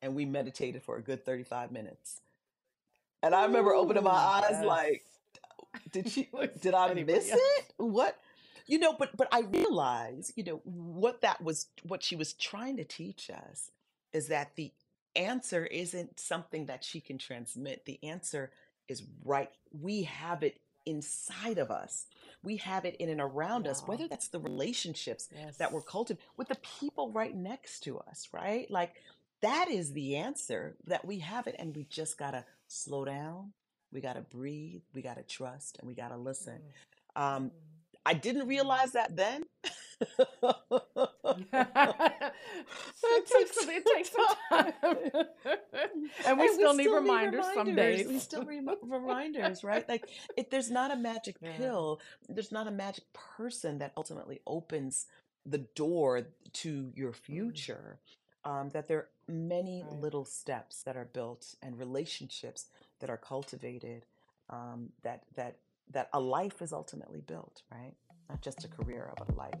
And 0.00 0.14
we 0.14 0.24
meditated 0.24 0.82
for 0.82 0.96
a 0.96 1.02
good 1.02 1.24
35 1.26 1.72
minutes. 1.72 2.20
And 3.22 3.34
I 3.34 3.44
remember 3.46 3.74
opening 3.74 4.04
my 4.04 4.10
eyes 4.12 4.46
yes. 4.52 4.64
like, 4.64 5.04
did 5.92 6.10
she 6.10 6.28
did 6.60 6.74
I 6.74 6.94
miss 6.94 7.30
else? 7.30 7.40
it? 7.58 7.74
What? 7.76 8.18
You 8.66 8.78
know, 8.78 8.92
but 8.92 9.16
but 9.16 9.28
I 9.32 9.40
realize, 9.40 10.32
you 10.36 10.44
know, 10.44 10.60
what 10.64 11.22
that 11.22 11.42
was 11.42 11.66
what 11.82 12.02
she 12.02 12.16
was 12.16 12.32
trying 12.34 12.76
to 12.76 12.84
teach 12.84 13.30
us 13.30 13.70
is 14.12 14.28
that 14.28 14.56
the 14.56 14.72
answer 15.16 15.64
isn't 15.66 16.20
something 16.20 16.66
that 16.66 16.84
she 16.84 17.00
can 17.00 17.18
transmit. 17.18 17.84
The 17.84 17.98
answer 18.02 18.50
is 18.88 19.02
right. 19.24 19.50
We 19.72 20.04
have 20.04 20.42
it 20.42 20.60
inside 20.86 21.58
of 21.58 21.70
us. 21.70 22.06
We 22.42 22.56
have 22.58 22.84
it 22.84 22.96
in 22.96 23.08
and 23.10 23.20
around 23.20 23.66
us, 23.66 23.82
whether 23.86 24.08
that's 24.08 24.28
the 24.28 24.40
relationships 24.40 25.28
that 25.58 25.72
we're 25.72 25.82
cultivating 25.82 26.24
with 26.36 26.48
the 26.48 26.56
people 26.80 27.10
right 27.12 27.34
next 27.34 27.80
to 27.80 27.98
us, 27.98 28.28
right? 28.32 28.70
Like 28.70 28.94
that 29.42 29.68
is 29.70 29.92
the 29.92 30.16
answer 30.16 30.76
that 30.86 31.04
we 31.04 31.18
have 31.18 31.46
it 31.46 31.56
and 31.58 31.76
we 31.76 31.84
just 31.84 32.16
got 32.18 32.30
to 32.32 32.44
slow 32.66 33.04
down. 33.04 33.52
We 33.92 34.00
got 34.00 34.14
to 34.14 34.22
breathe, 34.22 34.82
we 34.94 35.02
got 35.02 35.16
to 35.16 35.22
trust 35.22 35.78
and 35.78 35.86
we 35.88 35.94
got 35.94 36.08
to 36.08 36.16
listen. 36.16 36.58
Mm, 37.16 37.22
Um 37.22 37.44
mm. 37.44 37.50
I 38.06 38.14
didn't 38.14 38.48
realize 38.48 38.92
that 38.92 39.14
then. 39.16 39.44
it 40.00 40.08
takes 43.26 43.56
it 43.58 43.86
takes 43.86 44.10
some 44.12 44.26
time, 44.50 44.72
and 46.24 46.38
we 46.38 46.44
and 46.48 46.58
we 46.58 46.58
still 46.58 46.74
need 46.74 46.84
still 46.84 47.00
need 47.00 47.00
reminders 47.00 47.44
some 47.54 47.68
reminders. 47.68 48.06
We 48.06 48.12
days. 48.14 48.22
still 48.22 48.44
rem- 48.44 48.76
reminders, 48.82 49.64
right? 49.64 49.88
Like, 49.88 50.08
it, 50.36 50.50
there's 50.50 50.70
not 50.70 50.90
a 50.90 50.96
magic 50.96 51.36
Yeah. 51.40 51.56
pill. 51.56 52.00
There's 52.28 52.52
not 52.52 52.66
a 52.66 52.70
magic 52.70 53.04
person 53.12 53.78
that 53.78 53.92
ultimately 53.96 54.40
opens 54.46 55.06
the 55.46 55.58
door 55.58 56.22
to 56.54 56.92
your 56.94 57.12
Mm, 57.12 57.14
future. 57.14 57.98
Um, 58.44 58.70
that 58.70 58.88
there 58.88 58.98
are 58.98 59.08
many 59.28 59.82
right. 59.82 60.00
little 60.00 60.24
steps 60.24 60.82
that 60.84 60.96
are 60.96 61.04
built 61.06 61.54
and 61.62 61.78
relationships 61.78 62.66
that 63.00 63.10
are 63.10 63.16
cultivated. 63.16 64.04
Um, 64.50 64.90
that 65.02 65.24
that 65.36 65.56
that 65.90 66.08
a 66.12 66.20
life 66.20 66.62
is 66.62 66.72
ultimately 66.72 67.20
built, 67.20 67.62
right? 67.72 67.94
Not 68.28 68.42
just 68.42 68.64
a 68.64 68.68
career, 68.68 69.12
but 69.16 69.28
a 69.30 69.34
life. 69.34 69.54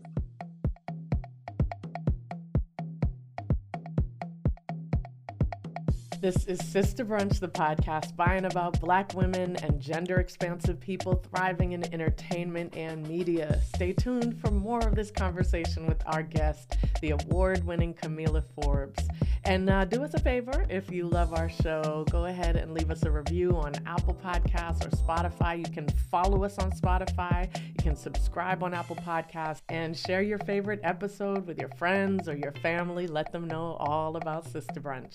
This 6.20 6.46
is 6.46 6.58
Sister 6.66 7.04
Brunch, 7.04 7.38
the 7.38 7.46
podcast 7.46 8.16
by 8.16 8.34
and 8.34 8.46
about 8.46 8.80
Black 8.80 9.14
women 9.14 9.54
and 9.62 9.80
gender 9.80 10.16
expansive 10.16 10.80
people 10.80 11.14
thriving 11.14 11.72
in 11.72 11.94
entertainment 11.94 12.76
and 12.76 13.06
media. 13.06 13.60
Stay 13.72 13.92
tuned 13.92 14.40
for 14.40 14.50
more 14.50 14.80
of 14.80 14.96
this 14.96 15.12
conversation 15.12 15.86
with 15.86 16.02
our 16.06 16.24
guest, 16.24 16.76
the 17.02 17.10
award 17.10 17.64
winning 17.64 17.94
Kamilah 17.94 18.42
Forbes. 18.60 19.06
And 19.48 19.70
uh, 19.70 19.86
do 19.86 20.04
us 20.04 20.12
a 20.12 20.20
favor 20.20 20.66
if 20.68 20.92
you 20.92 21.08
love 21.08 21.32
our 21.32 21.48
show, 21.48 22.04
go 22.10 22.26
ahead 22.26 22.56
and 22.56 22.74
leave 22.74 22.90
us 22.90 23.04
a 23.04 23.10
review 23.10 23.56
on 23.56 23.72
Apple 23.86 24.12
Podcasts 24.12 24.84
or 24.84 24.90
Spotify. 24.90 25.56
You 25.56 25.72
can 25.72 25.88
follow 26.10 26.44
us 26.44 26.58
on 26.58 26.70
Spotify, 26.70 27.48
you 27.66 27.82
can 27.82 27.96
subscribe 27.96 28.62
on 28.62 28.74
Apple 28.74 28.96
Podcasts, 28.96 29.62
and 29.70 29.96
share 29.96 30.20
your 30.20 30.36
favorite 30.40 30.80
episode 30.82 31.46
with 31.46 31.58
your 31.58 31.70
friends 31.78 32.28
or 32.28 32.36
your 32.36 32.52
family. 32.60 33.06
Let 33.06 33.32
them 33.32 33.48
know 33.48 33.78
all 33.80 34.16
about 34.16 34.46
Sister 34.46 34.82
Brunch. 34.82 35.14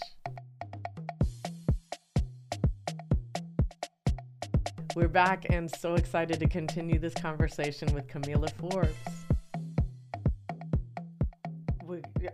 We're 4.96 5.10
back 5.10 5.46
and 5.52 5.70
so 5.70 5.94
excited 5.94 6.40
to 6.40 6.48
continue 6.48 6.98
this 6.98 7.14
conversation 7.14 7.94
with 7.94 8.08
Kamilah 8.08 8.52
Forbes. 8.54 9.23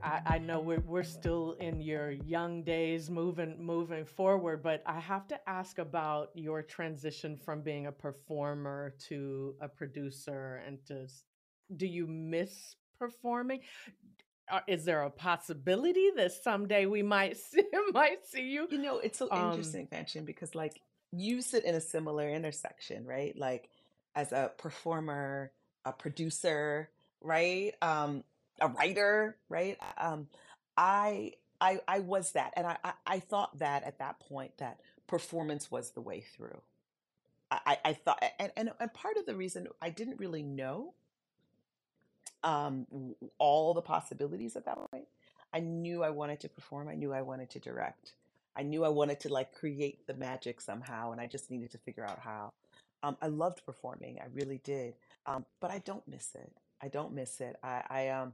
I, 0.04 0.22
I 0.26 0.38
know 0.40 0.60
we're, 0.60 0.80
we're 0.82 1.04
still 1.04 1.56
in 1.60 1.82
your 1.82 2.12
young 2.12 2.64
days 2.64 3.10
moving 3.10 3.56
moving 3.60 4.06
forward, 4.06 4.64
but 4.64 4.84
I 4.86 5.00
have 5.00 5.28
to 5.30 5.50
ask 5.50 5.80
about 5.80 6.32
your 6.36 6.62
transition 6.62 7.38
from 7.38 7.62
being 7.62 7.88
a 7.88 7.92
performer 7.92 8.94
to 9.10 9.56
a 9.62 9.68
producer 9.68 10.62
and 10.66 10.84
to 10.88 11.08
do 11.76 11.86
you 11.88 12.08
miss 12.08 12.76
performing? 13.00 13.62
Uh, 14.52 14.60
is 14.68 14.86
there 14.86 15.04
a 15.04 15.10
possibility 15.12 16.10
that 16.16 16.32
someday 16.32 16.86
we 16.86 17.04
might 17.04 17.38
see, 17.52 17.64
might 17.94 18.26
see 18.26 18.44
you? 18.50 18.68
You 18.70 18.80
know, 18.80 19.00
it's 19.00 19.20
so 19.20 19.30
Um, 19.32 19.50
interesting, 19.52 19.88
Fanshen, 19.88 20.26
because 20.26 20.56
like 20.56 20.82
you 21.12 21.42
sit 21.42 21.66
in 21.66 21.76
a 21.76 21.82
similar 21.82 22.30
intersection, 22.30 23.06
right? 23.06 23.36
Like 23.38 23.70
as 24.16 24.32
a 24.32 24.52
performer, 24.58 25.52
a 25.86 25.94
producer, 25.94 26.90
right? 27.22 27.74
Um, 27.82 28.24
a 28.62 28.68
writer, 28.68 29.38
right? 29.50 29.78
Um, 29.98 30.28
I 30.78 31.34
I 31.62 31.82
I 31.88 32.00
was 32.00 32.32
that, 32.34 32.54
and 32.56 32.68
I, 32.68 32.78
I 32.84 32.94
I 33.06 33.20
thought 33.20 33.60
that 33.60 33.84
at 33.84 34.00
that 34.00 34.20
point 34.20 34.58
that 34.60 34.80
performance 35.08 35.72
was 35.72 35.92
the 35.92 36.02
way 36.02 36.22
through. 36.22 36.62
I 37.52 37.78
I 37.86 37.94
thought, 37.94 38.24
and 38.40 38.52
and 38.56 38.72
and 38.80 38.94
part 38.94 39.18
of 39.18 39.26
the 39.26 39.36
reason 39.36 39.68
I 39.82 39.90
didn't 39.90 40.20
really 40.20 40.44
know 40.44 40.94
um 42.44 42.88
all 43.38 43.74
the 43.74 43.82
possibilities 43.82 44.56
at 44.56 44.66
that 44.66 44.78
point. 44.92 45.08
I 45.54 45.60
knew 45.60 46.04
I 46.04 46.12
wanted 46.12 46.40
to 46.42 46.50
perform. 46.50 46.88
I 46.90 46.96
knew 46.96 47.12
I 47.14 47.22
wanted 47.22 47.50
to 47.52 47.60
direct. 47.60 48.14
I 48.56 48.64
knew 48.64 48.86
I 48.86 48.90
wanted 48.90 49.20
to 49.22 49.34
like 49.34 49.54
create 49.54 50.06
the 50.08 50.14
magic 50.14 50.62
somehow, 50.62 51.12
and 51.12 51.22
I 51.22 51.28
just 51.28 51.50
needed 51.52 51.72
to 51.72 51.78
figure 51.80 52.06
out 52.06 52.20
how. 52.20 52.52
Um, 53.02 53.18
I 53.22 53.28
loved 53.28 53.66
performing. 53.66 54.20
I 54.22 54.28
really 54.34 54.60
did. 54.64 54.96
Um, 55.26 55.46
but 55.62 55.72
I 55.72 55.80
don't 55.80 56.08
miss 56.08 56.36
it. 56.36 56.52
I 56.82 56.88
don't 56.88 57.14
miss 57.14 57.42
it. 57.42 57.56
I, 57.64 57.84
I 57.90 58.08
um, 58.10 58.34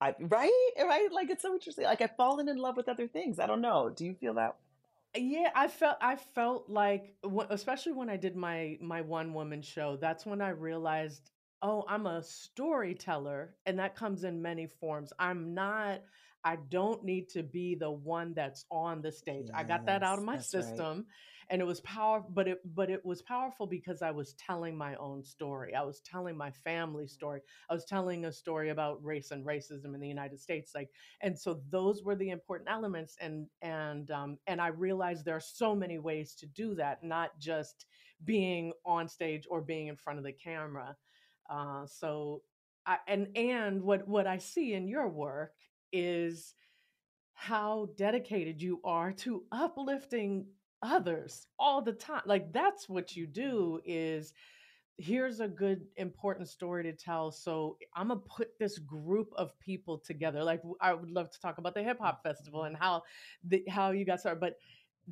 I 0.00 0.14
right, 0.20 0.70
right. 0.78 1.08
Like 1.12 1.30
it's 1.30 1.42
so 1.42 1.54
interesting. 1.54 1.84
Like 1.84 2.00
I've 2.00 2.16
fallen 2.16 2.48
in 2.48 2.56
love 2.56 2.76
with 2.76 2.88
other 2.88 3.08
things. 3.08 3.38
I 3.38 3.46
don't 3.46 3.60
know. 3.60 3.90
Do 3.90 4.04
you 4.04 4.14
feel 4.14 4.34
that? 4.34 4.56
Yeah, 5.16 5.50
I 5.54 5.68
felt 5.68 5.96
I 6.00 6.16
felt 6.16 6.68
like 6.68 7.14
especially 7.50 7.92
when 7.92 8.10
I 8.10 8.16
did 8.16 8.36
my 8.36 8.78
my 8.80 9.00
one 9.00 9.32
woman 9.32 9.62
show, 9.62 9.96
that's 9.96 10.26
when 10.26 10.40
I 10.40 10.50
realized, 10.50 11.30
oh, 11.62 11.84
I'm 11.88 12.06
a 12.06 12.22
storyteller 12.22 13.54
and 13.66 13.78
that 13.78 13.96
comes 13.96 14.24
in 14.24 14.42
many 14.42 14.66
forms. 14.66 15.12
I'm 15.18 15.54
not 15.54 16.00
I 16.44 16.56
don't 16.68 17.02
need 17.04 17.30
to 17.30 17.42
be 17.42 17.74
the 17.74 17.90
one 17.90 18.34
that's 18.34 18.66
on 18.70 19.00
the 19.00 19.12
stage. 19.12 19.48
I 19.54 19.62
got 19.62 19.86
that 19.86 20.02
out 20.02 20.18
of 20.18 20.24
my 20.24 20.38
system 20.38 20.96
right. 20.98 21.06
And 21.50 21.60
it 21.60 21.64
was 21.64 21.80
powerful 21.80 22.30
but 22.32 22.48
it 22.48 22.60
but 22.74 22.90
it 22.90 23.04
was 23.04 23.22
powerful 23.22 23.66
because 23.66 24.02
I 24.02 24.10
was 24.10 24.34
telling 24.34 24.76
my 24.76 24.94
own 24.96 25.24
story. 25.24 25.74
I 25.74 25.82
was 25.82 26.00
telling 26.00 26.36
my 26.36 26.50
family 26.50 27.06
story. 27.06 27.40
I 27.70 27.74
was 27.74 27.84
telling 27.84 28.24
a 28.24 28.32
story 28.32 28.70
about 28.70 29.04
race 29.04 29.30
and 29.30 29.44
racism 29.44 29.94
in 29.94 30.00
the 30.00 30.08
United 30.08 30.40
States 30.40 30.72
like 30.74 30.90
and 31.20 31.38
so 31.38 31.60
those 31.70 32.02
were 32.02 32.16
the 32.16 32.30
important 32.30 32.68
elements 32.70 33.16
and 33.20 33.46
and 33.62 34.10
um, 34.10 34.38
and 34.46 34.60
i 34.60 34.68
realized 34.68 35.24
there 35.24 35.36
are 35.36 35.40
so 35.40 35.74
many 35.74 35.98
ways 35.98 36.34
to 36.34 36.46
do 36.46 36.74
that 36.74 37.02
not 37.02 37.38
just 37.38 37.86
being 38.24 38.72
on 38.86 39.08
stage 39.08 39.46
or 39.50 39.60
being 39.60 39.88
in 39.88 39.96
front 39.96 40.18
of 40.18 40.24
the 40.24 40.32
camera 40.32 40.96
uh, 41.50 41.86
so 41.86 42.42
I, 42.86 42.98
and 43.08 43.28
and 43.36 43.82
what 43.82 44.06
what 44.06 44.26
i 44.26 44.38
see 44.38 44.74
in 44.74 44.88
your 44.88 45.08
work 45.08 45.52
is 45.92 46.54
how 47.34 47.88
dedicated 47.96 48.62
you 48.62 48.80
are 48.84 49.12
to 49.12 49.44
uplifting 49.52 50.46
others 50.82 51.46
all 51.58 51.80
the 51.82 51.92
time 51.92 52.22
like 52.26 52.52
that's 52.52 52.88
what 52.88 53.16
you 53.16 53.26
do 53.26 53.80
is 53.84 54.32
here's 54.98 55.40
a 55.40 55.48
good 55.48 55.86
important 55.96 56.48
story 56.48 56.82
to 56.82 56.92
tell 56.92 57.30
so 57.30 57.76
eh, 57.82 57.86
i'm 57.96 58.08
gonna 58.08 58.20
put 58.20 58.56
this 58.58 58.78
group 58.78 59.32
of 59.36 59.58
people 59.58 59.98
together 59.98 60.44
like 60.44 60.62
i 60.80 60.92
would 60.94 61.10
love 61.10 61.30
to 61.30 61.40
talk 61.40 61.58
about 61.58 61.74
the 61.74 61.82
hip 61.82 61.98
hop 62.00 62.22
festival 62.22 62.60
mm-hmm. 62.60 62.68
and 62.68 62.76
how 62.76 63.02
the 63.44 63.64
how 63.68 63.90
you 63.90 64.04
got 64.04 64.20
started 64.20 64.40
but 64.40 64.56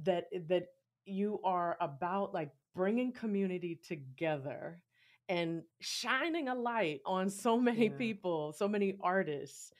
that 0.04 0.26
eh, 0.32 0.38
that 0.48 0.66
you 1.04 1.40
are 1.42 1.76
about 1.80 2.32
like 2.32 2.50
bringing 2.74 3.12
community 3.12 3.78
together 3.86 4.80
and 5.28 5.62
shining 5.80 6.48
a 6.48 6.54
light 6.54 7.00
on 7.04 7.28
so 7.28 7.58
many 7.58 7.88
Yeah, 7.88 7.96
people 7.98 8.52
so 8.52 8.68
many 8.68 8.96
artists 9.02 9.72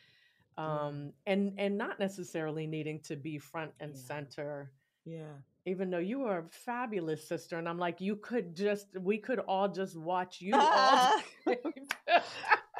yeah, 0.59 0.87
um 0.87 1.13
and 1.27 1.55
and 1.59 1.79
not 1.79 2.01
necessarily 2.01 2.67
needing 2.67 3.01
to 3.01 3.17
be 3.17 3.39
front 3.39 3.73
and 3.81 3.95
yeah, 3.95 4.01
center 4.01 4.73
yeah. 5.05 5.35
Even 5.67 5.91
though 5.91 5.99
you 5.99 6.25
are 6.25 6.41
a 6.41 6.49
fabulous 6.51 7.27
sister 7.27 7.59
and 7.59 7.69
i'm 7.69 7.79
like 7.79 8.01
you 8.01 8.17
could 8.17 8.55
just 8.55 8.87
we 9.01 9.19
could 9.19 9.39
all 9.41 9.69
just 9.69 9.97
watch 9.97 10.41
you 10.41 10.55
all 10.55 11.21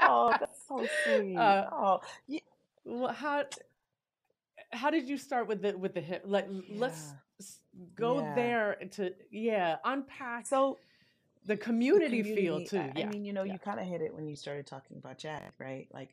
oh, 0.03 0.35
that's 0.39 0.67
so 0.69 0.87
sweet. 1.05 1.37
uh 1.37 1.69
Oh, 1.73 2.01
yeah, 2.27 2.41
well, 2.85 3.13
how 3.13 3.45
how 4.73 4.91
did 4.91 5.09
you 5.09 5.17
start 5.17 5.47
with 5.49 5.63
the 5.63 5.77
with 5.77 5.95
the 5.95 6.01
hip 6.01 6.23
like 6.27 6.47
l- 6.47 6.63
let's 6.71 7.15
go 7.95 8.21
yeah. 8.21 8.35
there 8.35 8.77
to 8.93 9.13
yeah 9.31 9.77
unpack 9.85 10.47
So 10.47 10.79
the 11.45 11.55
the 11.55 11.57
community 11.57 12.23
feel 12.23 12.61
community, 12.61 12.67
too 12.67 12.79
I, 12.97 13.03
I 13.03 13.07
mean, 13.07 13.25
you 13.25 13.33
know, 13.33 13.43
yeah 13.43 13.55
you 13.55 13.59
kind 13.59 13.81
of 13.81 13.87
hit 13.87 14.01
it 14.01 14.15
when 14.15 14.27
you 14.29 14.37
started 14.37 14.67
talking 14.67 14.97
about 14.97 15.19
Jack, 15.19 15.55
right? 15.59 15.89
Like 15.93 16.11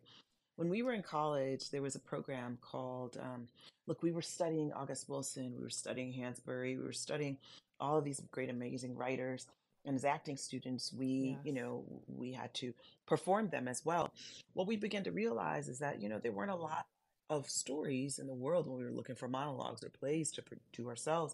when 0.56 0.70
we 0.70 0.82
were 0.82 0.94
in 0.94 1.04
college, 1.04 1.70
there 1.70 1.82
was 1.82 1.96
a 1.96 2.00
program 2.00 2.58
called, 2.62 3.18
um, 3.22 3.48
look, 3.90 4.04
we 4.04 4.12
were 4.12 4.22
studying 4.22 4.72
August 4.72 5.10
Wilson, 5.10 5.52
we 5.58 5.64
were 5.64 5.70
studying 5.70 6.14
Hansberry, 6.14 6.78
we 6.78 6.84
were 6.84 6.94
studying 6.94 7.38
all 7.80 7.98
of 7.98 8.06
these 8.06 8.22
great, 8.32 8.50
amazing 8.50 8.96
writers. 8.96 9.48
And 9.86 9.96
as 9.96 10.06
acting 10.06 10.38
students, 10.38 10.94
we, 10.94 11.38
you 11.44 11.54
know, 11.54 11.84
we 12.08 12.32
had 12.32 12.54
to 12.56 12.74
perform 13.08 13.50
them 13.50 13.68
as 13.68 13.84
well. 13.84 14.14
What 14.54 14.68
we 14.68 14.76
began 14.76 15.04
to 15.06 15.12
realize 15.12 15.68
is 15.68 15.80
that, 15.80 16.02
you 16.02 16.08
know, 16.08 16.20
there 16.20 16.32
weren't 16.32 16.52
a 16.52 16.56
lot 16.56 16.86
of 17.30 17.50
stories 17.50 18.20
in 18.20 18.28
the 18.28 18.34
world 18.34 18.68
when 18.68 18.78
we 18.78 18.84
were 18.84 18.92
looking 18.92 19.16
for 19.16 19.28
monologues 19.28 19.84
or 19.84 19.90
plays 19.90 20.32
to, 20.32 20.44
to 20.74 20.88
ourselves 20.88 21.34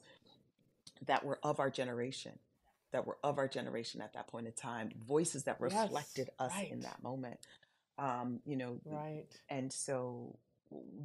that 1.08 1.26
were 1.26 1.40
of 1.44 1.60
our 1.60 1.70
generation, 1.70 2.34
that 2.94 3.06
were 3.06 3.18
of 3.24 3.38
our 3.38 3.50
generation 3.50 4.00
at 4.00 4.14
that 4.14 4.28
point 4.28 4.46
in 4.46 4.54
time, 4.54 4.92
voices 5.06 5.44
that 5.44 5.58
yes 5.62 5.74
reflected 5.74 6.30
us 6.40 6.54
in 6.70 6.82
that 6.82 7.04
moment. 7.04 7.40
Um, 7.98 8.40
you 8.46 8.56
know, 8.56 8.80
right 8.86 9.26
and 9.50 9.72
so 9.72 10.38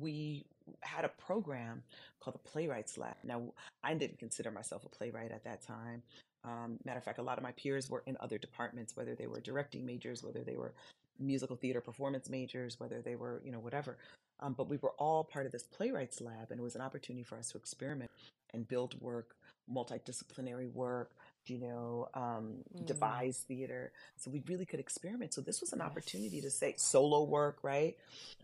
we 0.00 0.44
had 0.80 1.04
a 1.04 1.08
program 1.08 1.82
called 2.20 2.34
the 2.34 2.50
Playwrights 2.50 2.98
Lab. 2.98 3.16
Now, 3.24 3.42
I 3.82 3.94
didn't 3.94 4.18
consider 4.18 4.50
myself 4.50 4.84
a 4.84 4.88
playwright 4.88 5.32
at 5.32 5.44
that 5.44 5.62
time. 5.62 6.02
Um, 6.44 6.78
matter 6.84 6.98
of 6.98 7.04
fact, 7.04 7.18
a 7.18 7.22
lot 7.22 7.38
of 7.38 7.44
my 7.44 7.52
peers 7.52 7.90
were 7.90 8.02
in 8.06 8.16
other 8.20 8.38
departments, 8.38 8.96
whether 8.96 9.14
they 9.14 9.26
were 9.26 9.40
directing 9.40 9.84
majors, 9.84 10.22
whether 10.22 10.42
they 10.42 10.56
were 10.56 10.72
musical 11.18 11.56
theater 11.56 11.80
performance 11.80 12.30
majors, 12.30 12.80
whether 12.80 13.02
they 13.02 13.16
were, 13.16 13.42
you 13.44 13.52
know, 13.52 13.58
whatever. 13.58 13.98
Um, 14.40 14.54
but 14.54 14.68
we 14.68 14.78
were 14.78 14.92
all 14.98 15.24
part 15.24 15.46
of 15.46 15.52
this 15.52 15.64
Playwrights 15.64 16.20
Lab, 16.20 16.50
and 16.50 16.58
it 16.58 16.62
was 16.62 16.74
an 16.74 16.80
opportunity 16.80 17.24
for 17.24 17.36
us 17.36 17.50
to 17.50 17.58
experiment 17.58 18.10
and 18.54 18.66
build 18.66 19.00
work, 19.00 19.34
multidisciplinary 19.72 20.72
work, 20.72 21.12
you 21.46 21.58
know, 21.58 22.08
um, 22.14 22.54
mm, 22.76 22.86
devise 22.86 23.44
theater. 23.48 23.92
So 24.16 24.30
we 24.30 24.42
really 24.48 24.66
could 24.66 24.80
experiment. 24.80 25.34
So 25.34 25.40
this 25.40 25.60
was 25.60 25.72
an 25.72 25.80
opportunity 25.80 26.40
to 26.40 26.50
say 26.50 26.74
solo 26.76 27.22
work, 27.24 27.58
right? 27.62 27.96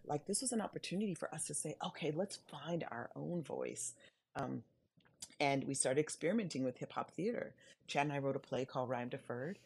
Like 0.07 0.27
this 0.27 0.41
was 0.41 0.53
an 0.53 0.61
opportunity 0.61 1.15
for 1.15 1.33
us 1.35 1.47
to 1.47 1.55
say, 1.55 1.77
okay, 1.85 2.13
let's 2.15 2.39
find 2.51 2.85
our 2.91 3.11
own 3.15 3.43
voice. 3.43 3.95
Um, 4.35 4.63
and 5.41 5.65
we 5.65 5.75
started 5.75 6.01
experimenting 6.01 6.65
with 6.65 6.79
hip 6.79 6.93
hop 6.93 7.11
theater. 7.13 7.53
Chad 7.87 8.07
and 8.07 8.13
I 8.13 8.19
wrote 8.19 8.37
a 8.37 8.41
play 8.41 8.65
called 8.65 8.89
Rhyme 8.89 9.09
Deferred, 9.09 9.59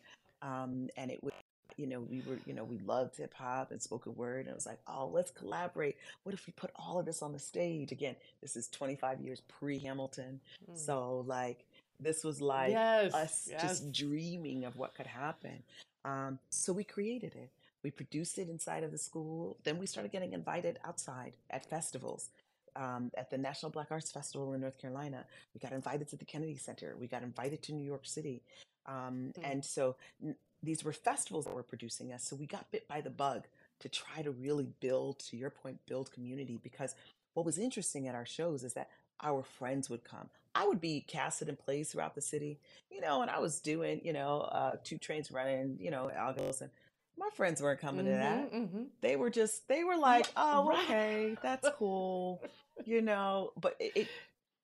um, 0.43 0.89
and 0.97 1.11
it 1.11 1.23
was, 1.23 1.33
you 1.77 1.87
know, 1.87 2.01
we 2.01 2.23
were, 2.27 2.39
you 2.45 2.53
know, 2.53 2.65
we 2.65 2.79
loved 2.79 3.17
hip 3.17 3.33
hop 3.35 3.71
and 3.71 3.81
spoken 3.81 4.15
word, 4.15 4.41
and 4.41 4.49
it 4.49 4.55
was 4.55 4.67
like, 4.67 4.81
oh, 4.87 5.07
let's 5.07 5.31
collaborate. 5.31 5.97
What 6.25 6.35
if 6.35 6.47
we 6.47 6.53
put 6.55 6.71
all 6.77 6.99
of 6.99 7.07
this 7.07 7.23
on 7.23 7.33
the 7.33 7.39
stage? 7.39 7.93
Again, 7.93 8.17
this 8.43 8.57
is 8.57 8.69
25 8.69 9.21
years 9.21 9.41
pre 9.49 9.79
Hamilton, 9.79 10.41
mm. 10.71 10.77
so 10.77 11.25
like 11.27 11.65
this 12.01 12.25
was 12.25 12.41
like 12.41 12.71
yes 12.73 13.15
us 13.15 13.49
yes 13.51 13.61
just 13.63 13.93
dreaming 13.93 14.65
of 14.65 14.77
what 14.77 14.95
could 14.95 15.07
happen. 15.07 15.63
Um, 16.05 16.39
so 16.51 16.73
we 16.73 16.85
created 16.85 17.35
it. 17.35 17.51
We 17.83 17.91
produced 17.91 18.39
it 18.39 18.49
inside 18.49 18.83
of 18.85 18.91
the 18.91 18.99
school. 18.99 19.57
Then 19.65 19.79
we 19.79 19.87
started 19.87 20.13
getting 20.13 20.33
invited 20.33 20.79
outside 20.85 21.33
at 21.51 21.65
festivals 21.67 22.31
um, 22.77 23.11
at 23.17 23.31
the 23.31 23.39
National 23.39 23.71
Black 23.71 23.89
Arts 23.91 24.11
Festival 24.11 24.53
in 24.55 24.61
North 24.61 24.79
Carolina. 24.79 25.25
We 25.55 25.61
got 25.61 25.73
invited 25.73 26.09
to 26.09 26.17
the 26.17 26.25
Kennedy 26.25 26.57
Center. 26.57 26.95
We 26.99 27.07
got 27.07 27.23
invited 27.23 27.63
to 27.65 27.73
New 27.73 27.85
York 27.85 28.07
City. 28.07 28.43
Um, 28.87 29.33
Mm. 29.39 29.51
and 29.51 29.65
so 29.65 29.97
n- 30.23 30.37
these 30.63 30.85
were 30.85 30.93
festivals 30.93 31.45
that 31.47 31.55
were 31.55 31.63
producing 31.63 32.13
us. 32.13 32.25
So 32.25 32.37
we 32.37 32.47
got 32.47 32.71
bit 32.71 32.87
by 32.89 33.01
the 33.01 33.11
bug 33.11 33.47
to 33.81 33.89
try 33.89 34.23
to 34.23 34.31
really 34.31 34.69
build, 34.81 35.19
to 35.21 35.37
your 35.37 35.51
point, 35.51 35.79
build 35.87 36.11
community. 36.13 36.59
Because 36.63 36.95
what 37.35 37.47
was 37.47 37.59
interesting 37.59 38.09
at 38.09 38.15
our 38.15 38.27
shows 38.27 38.63
is 38.65 38.73
that 38.75 38.89
our 39.23 39.43
friends 39.43 39.91
would 39.91 40.05
come. 40.05 40.29
I 40.55 40.67
would 40.67 40.81
be 40.81 41.05
casted 41.07 41.49
in 41.49 41.57
plays 41.57 41.91
throughout 41.93 42.15
the 42.15 42.21
city, 42.21 42.59
you 42.91 43.01
know, 43.01 43.23
and 43.23 43.31
I 43.31 43.39
was 43.39 43.61
doing, 43.61 44.01
you 44.05 44.13
know, 44.13 44.41
uh, 44.41 44.73
two 44.83 44.99
trains 44.99 45.31
running, 45.31 45.77
you 45.81 45.91
know, 45.91 46.11
Algos, 46.17 46.61
and 46.61 46.71
my 47.17 47.29
friends 47.35 47.63
weren't 47.63 47.81
coming 47.81 48.07
to 48.07 48.11
that. 48.11 48.53
Mm-hmm, 48.53 48.57
mm-hmm. 48.57 48.83
They 49.01 49.15
were 49.17 49.31
just, 49.31 49.69
they 49.69 49.85
were 49.85 49.97
like, 49.97 50.27
oh, 50.37 50.73
okay, 50.85 51.37
that's 51.43 51.69
cool, 51.77 52.43
you 52.85 53.01
know, 53.01 53.53
but 53.61 53.77
it, 53.79 53.93
it 53.95 54.09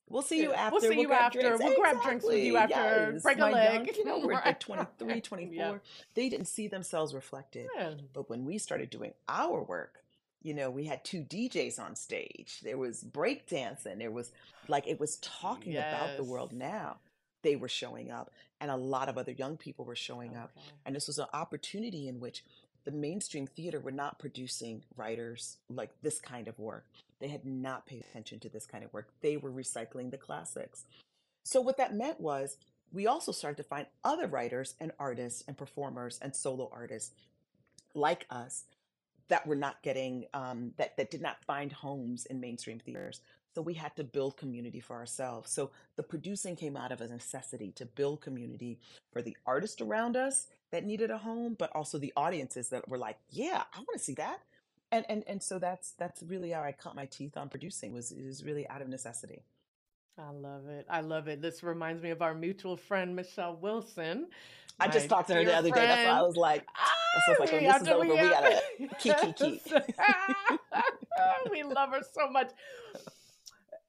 we'll 0.08 0.22
see 0.22 0.40
you 0.42 0.52
after. 0.52 0.72
We'll 0.80 0.90
see 0.90 1.00
you 1.00 1.12
after. 1.12 1.40
drinks. 1.40 1.58
We'll 1.62 1.80
grab 1.80 2.02
drinks 2.02 2.24
with 2.24 2.38
you 2.42 2.56
after. 2.56 3.10
yes. 3.14 3.22
Break 3.22 3.38
a 3.38 3.40
My 3.42 3.50
young- 3.50 3.84
leg. 3.84 3.96
you 3.96 4.04
know, 4.04 4.18
we're 4.18 4.32
like 4.34 4.58
23, 4.58 5.20
24. 5.20 5.54
Yeah. 5.54 5.74
They 6.14 6.28
didn't 6.28 6.46
see 6.48 6.66
themselves 6.66 7.14
reflected. 7.14 7.68
Yeah. 7.76 7.94
But 8.12 8.28
when 8.28 8.44
we 8.44 8.58
started 8.58 8.90
doing 8.90 9.12
our 9.28 9.62
work, 9.62 10.02
you 10.46 10.54
know, 10.54 10.70
we 10.70 10.84
had 10.84 11.04
two 11.04 11.22
DJs 11.22 11.80
on 11.80 11.96
stage. 11.96 12.60
There 12.62 12.78
was 12.78 13.02
breakdancing. 13.02 13.98
There 13.98 14.12
was 14.12 14.30
like 14.68 14.86
it 14.86 15.00
was 15.00 15.16
talking 15.16 15.76
about 15.76 16.16
the 16.16 16.22
world 16.22 16.52
now. 16.52 16.98
They 17.42 17.56
were 17.56 17.68
showing 17.68 18.12
up, 18.12 18.30
and 18.60 18.70
a 18.70 18.76
lot 18.76 19.08
of 19.08 19.18
other 19.18 19.32
young 19.32 19.56
people 19.56 19.84
were 19.84 19.96
showing 19.96 20.36
up. 20.36 20.52
And 20.84 20.94
this 20.94 21.08
was 21.08 21.18
an 21.18 21.26
opportunity 21.32 22.06
in 22.06 22.20
which 22.20 22.44
the 22.84 22.92
mainstream 22.92 23.48
theater 23.48 23.80
were 23.80 23.90
not 23.90 24.20
producing 24.20 24.84
writers 24.96 25.56
like 25.68 25.90
this 26.02 26.20
kind 26.20 26.46
of 26.46 26.56
work. 26.60 26.86
They 27.18 27.26
had 27.26 27.44
not 27.44 27.86
paid 27.86 28.04
attention 28.08 28.38
to 28.40 28.48
this 28.48 28.66
kind 28.66 28.84
of 28.84 28.92
work. 28.92 29.08
They 29.22 29.36
were 29.36 29.50
recycling 29.50 30.12
the 30.12 30.16
classics. 30.16 30.84
So, 31.44 31.60
what 31.60 31.76
that 31.78 31.96
meant 31.96 32.20
was 32.20 32.56
we 32.92 33.08
also 33.08 33.32
started 33.32 33.56
to 33.64 33.68
find 33.68 33.88
other 34.04 34.28
writers 34.28 34.76
and 34.78 34.92
artists 34.96 35.42
and 35.48 35.58
performers 35.58 36.20
and 36.22 36.36
solo 36.36 36.70
artists 36.72 37.10
like 37.94 38.26
us 38.30 38.64
that 39.28 39.46
were 39.46 39.56
not 39.56 39.82
getting, 39.82 40.26
um, 40.34 40.72
that, 40.76 40.96
that 40.96 41.10
did 41.10 41.22
not 41.22 41.44
find 41.44 41.72
homes 41.72 42.26
in 42.26 42.40
mainstream 42.40 42.78
theaters. 42.78 43.20
So, 43.54 43.62
we 43.62 43.74
had 43.74 43.96
to 43.96 44.04
build 44.04 44.36
community 44.36 44.80
for 44.80 44.96
ourselves. 44.96 45.50
So, 45.50 45.70
the 45.96 46.02
producing 46.02 46.56
came 46.56 46.76
out 46.76 46.92
of 46.92 47.00
a 47.00 47.08
necessity 47.08 47.72
to 47.76 47.86
build 47.86 48.20
community 48.20 48.78
for 49.12 49.22
the 49.22 49.36
artists 49.46 49.80
around 49.80 50.16
us 50.16 50.46
that 50.72 50.84
needed 50.84 51.10
a 51.10 51.18
home, 51.18 51.56
but 51.58 51.74
also 51.74 51.98
the 51.98 52.12
audiences 52.16 52.68
that 52.68 52.88
were 52.88 52.98
like, 52.98 53.16
yeah, 53.30 53.62
I 53.74 53.78
want 53.78 53.94
to 53.94 53.98
see 53.98 54.14
that. 54.14 54.40
And, 54.92 55.04
and 55.08 55.24
and 55.26 55.42
so 55.42 55.58
that's 55.58 55.92
that's 55.98 56.22
really 56.22 56.50
how 56.50 56.62
I 56.62 56.72
cut 56.72 56.94
my 56.94 57.06
teeth 57.06 57.36
on 57.36 57.48
producing 57.48 57.92
was 57.92 58.12
is 58.12 58.44
really 58.44 58.68
out 58.68 58.82
of 58.82 58.88
necessity. 58.88 59.42
I 60.18 60.30
love 60.30 60.66
it. 60.68 60.86
I 60.88 61.00
love 61.02 61.28
it. 61.28 61.42
This 61.42 61.62
reminds 61.62 62.02
me 62.02 62.10
of 62.10 62.22
our 62.22 62.34
mutual 62.34 62.76
friend 62.76 63.14
Michelle 63.14 63.56
Wilson. 63.56 64.28
I 64.80 64.88
just 64.88 65.08
talked 65.08 65.28
to 65.28 65.34
her 65.34 65.44
the 65.44 65.56
other 65.56 65.70
day. 65.70 65.86
That's 65.86 66.06
why 66.06 66.18
I 66.18 66.22
was 66.22 66.36
like, 66.36 66.66
Ah, 66.76 67.22
so 67.26 67.34
like, 67.40 67.52
we 67.52 67.58
this 67.60 67.82
is 67.82 67.88
over, 67.88 68.06
we 68.06 68.16
have 68.16 68.30
gotta 68.30 68.62
keep, 68.98 69.36
keep. 69.36 69.62
we 71.50 71.62
love 71.62 71.90
her 71.90 72.02
so 72.12 72.30
much. 72.30 72.50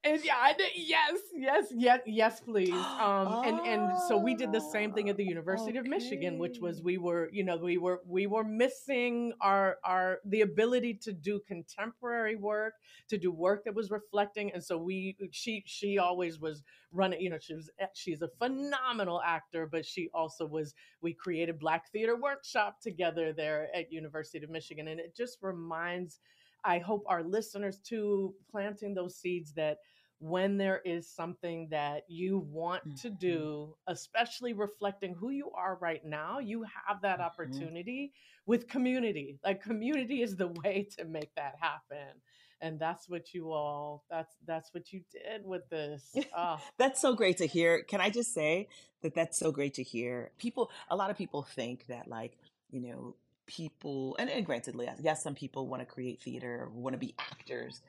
And 0.03 0.23
yeah, 0.23 0.37
I 0.39 0.53
did- 0.53 0.71
yes, 0.75 1.19
yes, 1.35 1.65
yes, 1.75 1.99
yes, 2.05 2.39
please. 2.39 2.73
Um, 2.97 3.43
and 3.45 3.59
and 3.59 3.99
so 4.07 4.17
we 4.17 4.35
did 4.35 4.51
the 4.51 4.61
same 4.61 4.93
thing 4.93 5.09
at 5.09 5.17
the 5.17 5.23
University 5.25 5.77
of 5.77 5.85
Michigan, 5.85 6.37
which 6.37 6.59
was 6.59 6.81
we 6.81 6.97
were, 6.97 7.29
you 7.31 7.43
know, 7.43 7.57
we 7.57 7.77
were 7.77 8.01
we 8.07 8.25
were 8.27 8.43
missing 8.43 9.33
our 9.41 9.77
our 9.83 10.19
the 10.25 10.41
ability 10.41 10.93
to 11.03 11.11
do 11.13 11.39
contemporary 11.47 12.35
work, 12.35 12.73
to 13.09 13.17
do 13.17 13.31
work 13.31 13.65
that 13.65 13.75
was 13.75 13.91
reflecting, 13.91 14.51
and 14.53 14.63
so 14.63 14.77
we 14.77 15.17
she 15.31 15.63
she 15.65 15.97
always 15.97 16.39
was 16.39 16.63
running. 16.91 17.19
You 17.21 17.31
know, 17.31 17.39
she 17.39 17.53
was 17.55 17.69
she's 17.93 18.21
a 18.21 18.29
phenomenal 18.39 19.21
actor, 19.25 19.67
but 19.71 19.85
she 19.85 20.09
also 20.13 20.45
was. 20.45 20.73
We 21.01 21.13
created 21.13 21.59
Black 21.59 21.91
Theater 21.91 22.15
Workshop 22.15 22.81
together 22.81 23.33
there 23.33 23.67
at 23.75 23.91
University 23.91 24.43
of 24.43 24.49
Michigan, 24.51 24.87
and 24.87 24.99
it 24.99 25.15
just 25.15 25.37
reminds. 25.41 26.19
I 26.65 26.79
hope 26.79 27.03
our 27.07 27.23
listeners 27.23 27.79
too 27.79 28.33
planting 28.51 28.93
those 28.93 29.15
seeds 29.15 29.53
that 29.53 29.77
when 30.19 30.57
there 30.57 30.81
is 30.83 31.09
something 31.09 31.67
that 31.69 32.03
you 32.07 32.39
want 32.39 32.83
to 32.95 33.09
Mhm. 33.09 33.19
do, 33.19 33.75
especially 33.87 34.53
reflecting 34.53 35.13
who 35.13 35.29
you 35.29 35.51
are 35.51 35.77
right 35.79 36.03
now, 36.03 36.39
you 36.39 36.63
have 36.63 37.01
that 37.01 37.19
Mhm. 37.19 37.21
opportunity 37.21 38.13
with 38.45 38.67
community. 38.67 39.39
Like 39.43 39.61
community 39.61 40.21
is 40.23 40.35
the 40.35 40.47
way 40.63 40.87
to 40.97 41.05
make 41.05 41.33
that 41.35 41.55
happen. 41.59 42.21
And 42.61 42.79
that's 42.79 43.07
what 43.07 43.33
you 43.33 43.51
all 43.51 44.03
that's 44.09 44.35
that's 44.47 44.73
what 44.73 44.91
you 44.91 45.01
did 45.11 45.45
with 45.45 45.69
this. 45.69 46.15
Oh, 46.35 46.59
That's 46.77 46.99
so 46.99 47.13
great 47.13 47.37
to 47.37 47.47
hear. 47.47 47.83
Can 47.83 48.01
I 48.01 48.09
just 48.09 48.33
say 48.33 48.67
that 49.01 49.13
that's 49.13 49.37
so 49.37 49.51
great 49.51 49.75
to 49.75 49.83
hear? 49.83 50.31
People, 50.37 50.71
a 50.89 50.95
lot 50.95 51.09
of 51.11 51.17
people 51.17 51.43
think 51.43 51.85
that, 51.87 52.07
like, 52.07 52.37
you 52.71 52.79
know, 52.81 53.15
people, 53.45 54.15
and, 54.19 54.29
and 54.29 54.45
grantedly, 54.45 54.85
yes, 54.85 54.99
yes, 55.01 55.23
some 55.23 55.35
people 55.35 55.67
want 55.67 55.81
to 55.81 55.85
create 55.85 56.21
theater, 56.21 56.69
want 56.73 56.93
to 56.93 56.97
be 56.97 57.15
actors, 57.19 57.81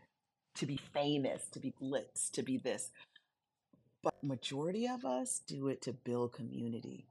to 0.58 0.66
be 0.66 0.78
famous, 0.92 1.46
to 1.52 1.60
be 1.60 1.72
glitz, 1.80 2.30
to 2.32 2.42
be 2.42 2.56
this. 2.58 2.90
But 4.02 4.22
majority 4.22 4.86
of 4.86 5.04
us 5.04 5.40
do 5.46 5.68
it 5.68 5.82
to 5.82 5.92
build 5.92 6.32
community. 6.32 7.06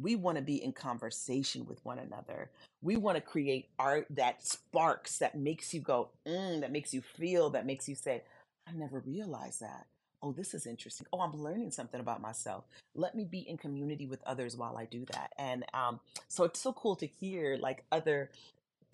We 0.00 0.16
want 0.16 0.38
to 0.38 0.42
be 0.42 0.62
in 0.62 0.72
conversation 0.72 1.66
with 1.66 1.84
one 1.84 1.98
another. 1.98 2.50
We 2.82 2.96
want 2.96 3.16
to 3.16 3.20
create 3.20 3.68
art 3.78 4.06
that 4.10 4.44
sparks, 4.44 5.18
that 5.18 5.36
makes 5.36 5.72
you 5.72 5.80
go, 5.80 6.10
mm, 6.26 6.60
that 6.60 6.72
makes 6.72 6.92
you 6.92 7.00
feel, 7.00 7.50
that 7.50 7.66
makes 7.66 7.88
you 7.88 7.94
say, 7.94 8.22
I 8.66 8.72
never 8.72 9.00
realized 9.06 9.60
that. 9.60 9.86
Oh, 10.22 10.32
this 10.32 10.54
is 10.54 10.66
interesting. 10.66 11.06
Oh, 11.12 11.20
I'm 11.20 11.40
learning 11.40 11.70
something 11.70 12.00
about 12.00 12.20
myself. 12.20 12.64
Let 12.94 13.14
me 13.14 13.24
be 13.24 13.40
in 13.40 13.58
community 13.58 14.06
with 14.06 14.22
others 14.24 14.56
while 14.56 14.76
I 14.76 14.86
do 14.86 15.04
that. 15.12 15.32
And 15.38 15.64
um, 15.74 16.00
so 16.28 16.44
it's 16.44 16.60
so 16.60 16.72
cool 16.72 16.96
to 16.96 17.06
hear 17.06 17.56
like 17.60 17.84
other 17.92 18.30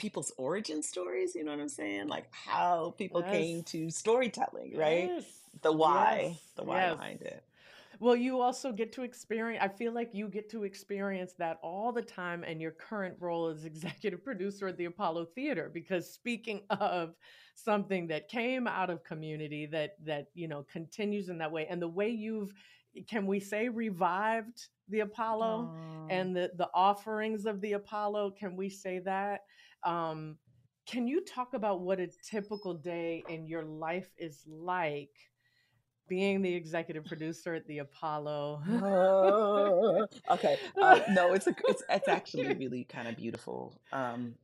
people's 0.01 0.33
origin 0.39 0.83
stories. 0.83 1.35
You 1.35 1.45
know 1.45 1.53
what 1.53 1.61
I'm 1.61 1.69
saying? 1.69 2.09
Like 2.09 2.27
how 2.33 2.95
people 2.97 3.23
came 3.23 3.63
to 3.65 3.91
storytelling, 3.91 4.77
right? 4.77 5.11
yes. 5.15 5.25
The 5.63 5.73
why, 5.73 6.31
Yes. 6.31 6.41
the 6.57 6.65
why 6.65 6.81
Yes. 6.81 6.95
behind 6.95 7.23
it. 7.23 7.45
Well, 7.99 8.17
you 8.17 8.41
also 8.41 8.73
get 8.73 8.93
to 8.95 9.03
experience, 9.03 9.63
I 9.63 9.69
feel 9.69 9.93
like 9.93 10.15
you 10.15 10.29
get 10.29 10.49
to 10.51 10.65
experience 10.65 11.35
that 11.35 11.59
all 11.63 11.93
the 11.93 12.01
time 12.01 12.45
in 12.45 12.59
your 12.59 12.71
current 12.71 13.15
role 13.21 13.49
as 13.49 13.65
executive 13.75 14.25
producer 14.25 14.69
at 14.69 14.79
the 14.79 14.87
Apollo 14.87 15.27
Theater. 15.35 15.71
Because 15.73 16.11
speaking 16.11 16.63
of 16.71 17.15
something 17.55 18.07
that 18.07 18.29
came 18.29 18.67
out 18.67 18.89
of 18.89 19.05
community 19.05 19.67
that, 19.67 19.97
that, 20.07 20.29
you 20.33 20.49
know, 20.49 20.65
continues 20.73 21.29
in 21.29 21.37
that 21.39 21.53
way, 21.53 21.67
and 21.69 21.83
the 21.83 21.89
way 21.89 22.09
you've, 22.09 22.55
can 23.07 23.27
we 23.27 23.39
say, 23.39 23.69
revived 23.69 24.69
the 24.89 25.01
Apollo. 25.01 25.71
And 26.11 26.37
the, 26.37 26.51
the 26.57 26.69
offerings 26.75 27.47
of 27.47 27.61
the 27.61 27.75
Apollo, 27.75 28.35
can 28.39 28.57
we 28.57 28.69
say 28.69 28.99
that? 29.01 29.41
Um, 29.85 30.37
can 30.87 31.07
you 31.07 31.23
talk 31.25 31.55
about 31.55 31.81
what 31.81 32.01
a 32.01 32.09
typical 32.29 32.75
day 32.75 33.23
in 33.29 33.47
your 33.47 33.65
life 33.65 34.11
is 34.19 34.45
like? 34.47 35.11
being 36.11 36.43
the 36.43 36.53
executive 36.53 37.05
producer 37.05 37.55
at 37.55 37.65
the 37.69 37.79
Apollo. 37.79 38.61
Oh, 38.83 40.07
okay. 40.31 40.59
Um, 40.83 41.01
no, 41.11 41.33
it's 41.33 41.47
a, 41.47 41.55
it's 41.69 41.85
it's 41.89 42.09
actually 42.09 42.53
really 42.59 42.83
kind 42.83 43.07
of 43.07 43.17
beautiful. 43.17 43.81
Um, 43.93 44.35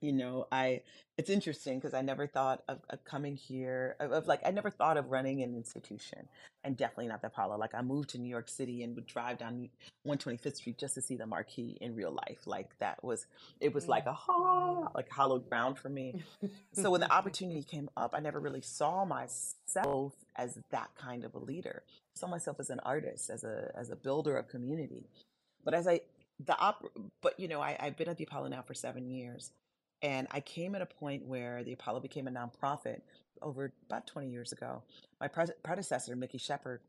you 0.00 0.12
know, 0.12 0.46
I 0.50 0.80
it's 1.18 1.30
interesting 1.30 1.78
because 1.78 1.94
I 1.94 2.00
never 2.00 2.26
thought 2.26 2.62
of, 2.68 2.80
of 2.90 3.04
coming 3.04 3.36
here 3.36 3.96
of, 4.00 4.10
of 4.10 4.26
like 4.26 4.40
I 4.44 4.50
never 4.50 4.70
thought 4.70 4.96
of 4.96 5.10
running 5.10 5.42
an 5.42 5.54
institution, 5.54 6.28
and 6.66 6.76
definitely 6.76 7.06
not 7.06 7.20
the 7.20 7.28
Apollo. 7.28 7.56
Like 7.58 7.74
I 7.74 7.80
moved 7.80 8.10
to 8.10 8.18
New 8.18 8.28
York 8.28 8.48
City 8.48 8.82
and 8.82 8.96
would 8.96 9.06
drive 9.06 9.38
down 9.38 9.70
125th 10.06 10.56
Street 10.56 10.78
just 10.78 10.94
to 10.94 11.00
see 11.00 11.14
the 11.14 11.24
marquee 11.24 11.78
in 11.80 11.94
real 11.94 12.10
life. 12.10 12.40
Like 12.44 12.76
that 12.80 13.02
was 13.04 13.26
it 13.60 13.72
was 13.72 13.86
like 13.86 14.04
mm. 14.04 14.10
a 14.10 14.14
ha 14.14 14.90
like 14.94 15.08
hallowed 15.10 15.48
ground 15.48 15.78
for 15.78 15.88
me. 15.88 16.24
So 16.72 16.90
when 16.90 17.00
the 17.00 17.12
opportunity 17.18 17.62
came 17.62 17.88
up, 17.96 18.14
I 18.14 18.20
never 18.20 18.40
really 18.40 18.62
saw 18.62 19.04
myself 19.04 20.14
as 20.34 20.58
that 20.70 20.90
kind 20.98 21.24
of 21.24 21.34
a 21.34 21.38
leader. 21.38 21.84
I 21.86 22.18
saw 22.18 22.26
myself 22.26 22.58
as 22.58 22.68
an 22.68 22.80
artist, 22.80 23.30
as 23.30 23.44
a 23.44 23.70
as 23.76 23.90
a 23.90 23.96
builder 23.96 24.36
of 24.36 24.48
community. 24.48 25.06
But 25.64 25.74
as 25.74 25.86
I 25.86 26.00
the 26.44 26.58
op, 26.58 26.84
but 27.22 27.38
you 27.38 27.46
know, 27.46 27.60
I, 27.60 27.76
I've 27.78 27.96
been 27.96 28.08
at 28.08 28.16
the 28.16 28.24
Apollo 28.24 28.48
now 28.48 28.62
for 28.62 28.74
seven 28.74 29.08
years, 29.08 29.52
and 30.02 30.26
I 30.30 30.40
came 30.40 30.74
at 30.74 30.82
a 30.82 30.86
point 30.86 31.24
where 31.26 31.64
the 31.64 31.72
Apollo 31.72 32.00
became 32.00 32.28
a 32.28 32.30
nonprofit 32.30 33.00
over 33.42 33.72
about 33.88 34.06
20 34.06 34.28
years 34.30 34.52
ago. 34.52 34.82
My 35.20 35.28
pres- 35.28 35.52
predecessor, 35.62 36.16
Mikki 36.16 36.38
Shepard, 36.38 36.80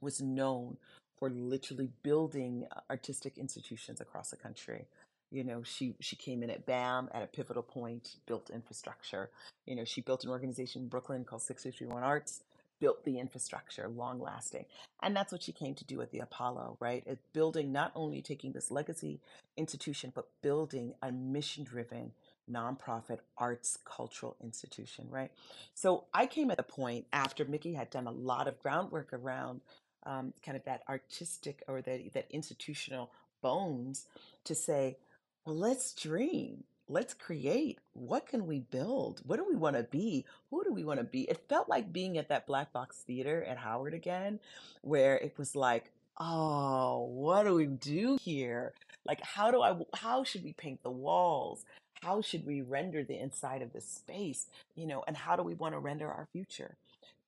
was 0.00 0.20
known 0.20 0.76
for 1.18 1.30
literally 1.30 1.90
building 2.02 2.66
uh, 2.74 2.80
artistic 2.90 3.38
institutions 3.38 4.00
across 4.00 4.30
the 4.30 4.36
country. 4.36 4.86
You 5.30 5.44
know, 5.44 5.62
she 5.62 5.94
she 6.00 6.14
came 6.16 6.42
in 6.42 6.50
at 6.50 6.66
BAM 6.66 7.08
at 7.12 7.22
a 7.22 7.26
pivotal 7.26 7.62
point, 7.62 8.16
built 8.26 8.50
infrastructure. 8.50 9.30
You 9.66 9.74
know, 9.74 9.84
she 9.84 10.00
built 10.00 10.24
an 10.24 10.30
organization 10.30 10.82
in 10.82 10.88
Brooklyn 10.88 11.24
called 11.24 11.42
651 11.42 12.02
Arts, 12.02 12.42
built 12.80 13.04
the 13.04 13.18
infrastructure, 13.18 13.88
long 13.88 14.20
lasting. 14.20 14.64
And 15.02 15.16
that's 15.16 15.32
what 15.32 15.42
she 15.42 15.52
came 15.52 15.74
to 15.74 15.84
do 15.84 16.00
at 16.00 16.10
the 16.10 16.20
Apollo, 16.20 16.76
right? 16.80 17.02
It 17.06 17.18
building 17.32 17.72
not 17.72 17.92
only 17.94 18.22
taking 18.22 18.52
this 18.52 18.70
legacy 18.70 19.20
institution, 19.56 20.12
but 20.14 20.28
building 20.42 20.94
a 21.02 21.12
mission 21.12 21.64
driven 21.64 22.12
nonprofit 22.50 23.18
arts 23.36 23.78
cultural 23.84 24.36
institution, 24.42 25.06
right? 25.10 25.30
So 25.74 26.04
I 26.14 26.26
came 26.26 26.50
at 26.50 26.56
the 26.56 26.62
point 26.62 27.06
after 27.12 27.44
Mikki 27.44 27.74
had 27.74 27.90
done 27.90 28.06
a 28.06 28.12
lot 28.12 28.48
of 28.48 28.62
groundwork 28.62 29.12
around 29.12 29.60
um, 30.04 30.32
kind 30.44 30.56
of 30.56 30.64
that 30.64 30.82
artistic 30.88 31.62
or 31.66 31.82
that 31.82 32.12
that 32.14 32.26
institutional 32.30 33.10
bones 33.42 34.06
to 34.44 34.54
say, 34.54 34.96
well, 35.44 35.56
let's 35.56 35.92
dream. 35.92 36.64
Let's 36.88 37.14
create. 37.14 37.78
What 37.94 38.26
can 38.26 38.46
we 38.46 38.60
build? 38.60 39.20
What 39.24 39.38
do 39.38 39.46
we 39.48 39.56
want 39.56 39.76
to 39.76 39.82
be? 39.82 40.24
Who 40.50 40.62
do 40.62 40.72
we 40.72 40.84
want 40.84 41.00
to 41.00 41.04
be? 41.04 41.22
It 41.22 41.48
felt 41.48 41.68
like 41.68 41.92
being 41.92 42.16
at 42.16 42.28
that 42.28 42.46
Black 42.46 42.72
Box 42.72 42.98
Theater 42.98 43.42
at 43.44 43.58
Howard 43.58 43.92
again, 43.92 44.38
where 44.82 45.16
it 45.16 45.36
was 45.36 45.56
like, 45.56 45.90
oh, 46.18 47.04
what 47.06 47.42
do 47.42 47.54
we 47.54 47.66
do 47.66 48.18
here? 48.22 48.72
Like, 49.04 49.20
how 49.22 49.50
do 49.50 49.62
I, 49.62 49.76
how 49.94 50.22
should 50.22 50.44
we 50.44 50.52
paint 50.52 50.82
the 50.82 50.90
walls? 50.90 51.64
How 52.02 52.20
should 52.20 52.46
we 52.46 52.62
render 52.62 53.02
the 53.02 53.18
inside 53.20 53.62
of 53.62 53.72
this 53.72 53.86
space? 53.86 54.46
You 54.76 54.86
know, 54.86 55.02
and 55.08 55.16
how 55.16 55.34
do 55.34 55.42
we 55.42 55.54
want 55.54 55.74
to 55.74 55.80
render 55.80 56.08
our 56.08 56.28
future? 56.32 56.76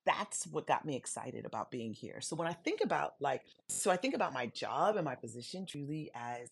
That's 0.05 0.47
what 0.47 0.67
got 0.67 0.85
me 0.85 0.95
excited 0.95 1.45
about 1.45 1.71
being 1.71 1.93
here. 1.93 2.21
So 2.21 2.37
when 2.37 2.49
I 2.49 2.53
think 2.53 2.81
about 2.83 3.15
like, 3.21 3.43
so 3.69 3.91
I 3.91 3.97
think 3.97 4.15
about 4.15 4.33
my 4.33 4.47
job 4.47 4.97
and 4.97 5.05
my 5.05 5.17
position 5.17 5.67
truly 5.67 6.11
as 6.15 6.49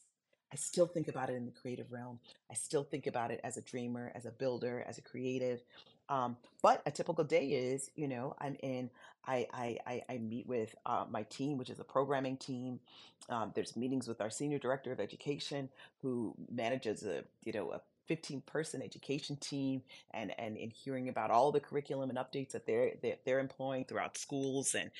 I 0.57 0.59
still 0.59 0.87
think 0.87 1.09
about 1.09 1.29
it 1.29 1.35
in 1.35 1.45
the 1.45 1.53
creative 1.53 1.93
realm. 1.93 2.19
I 2.51 2.55
still 2.55 2.83
think 2.83 3.07
about 3.07 3.31
it 3.31 3.43
as 3.45 3.59
a 3.59 3.61
dreamer, 3.61 4.11
as 4.15 4.25
a 4.25 4.31
builder, 4.31 4.83
as 4.89 4.97
a 4.97 5.03
creative. 5.03 5.61
Um, 6.09 6.39
but 6.63 6.81
a 6.87 6.91
typical 6.91 7.25
day 7.25 7.49
is, 7.49 7.91
you 7.95 8.09
know, 8.09 8.35
I'm 8.39 8.57
in. 8.63 8.89
I 9.27 9.47
I 9.53 9.79
I, 9.87 10.03
I 10.09 10.17
meet 10.17 10.47
with 10.47 10.75
uh, 10.87 11.05
my 11.11 11.25
team, 11.25 11.59
which 11.59 11.69
is 11.69 11.79
a 11.79 11.85
programming 11.85 12.39
team. 12.39 12.81
Um, 13.29 13.53
there's 13.55 13.77
meetings 13.77 14.09
with 14.09 14.23
our 14.23 14.31
senior 14.31 14.59
director 14.59 14.93
of 14.93 14.99
education, 14.99 15.69
who 16.01 16.35
manages 16.51 17.03
a 17.03 17.25
you 17.45 17.53
know 17.53 17.73
a 17.73 17.83
15 18.07 18.41
person 18.47 18.81
education 18.81 19.37
team 19.37 19.83
and, 20.13 20.33
and 20.39 20.57
and 20.57 20.73
hearing 20.73 21.11
about 21.11 21.31
all 21.31 21.53
the 21.53 21.61
curriculum 21.61 22.09
and 22.09 22.19
updates 22.19 22.53
that 22.53 22.65
they're 22.65 22.93
that 23.03 23.27
they're 23.27 23.41
employing 23.41 23.85
throughout 23.85 24.17
schools 24.17 24.75
and 24.75 24.91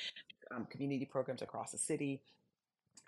um, 0.51 0.67
community 0.67 1.07
programs 1.07 1.41
across 1.41 1.73
the 1.73 1.79
city 1.79 2.21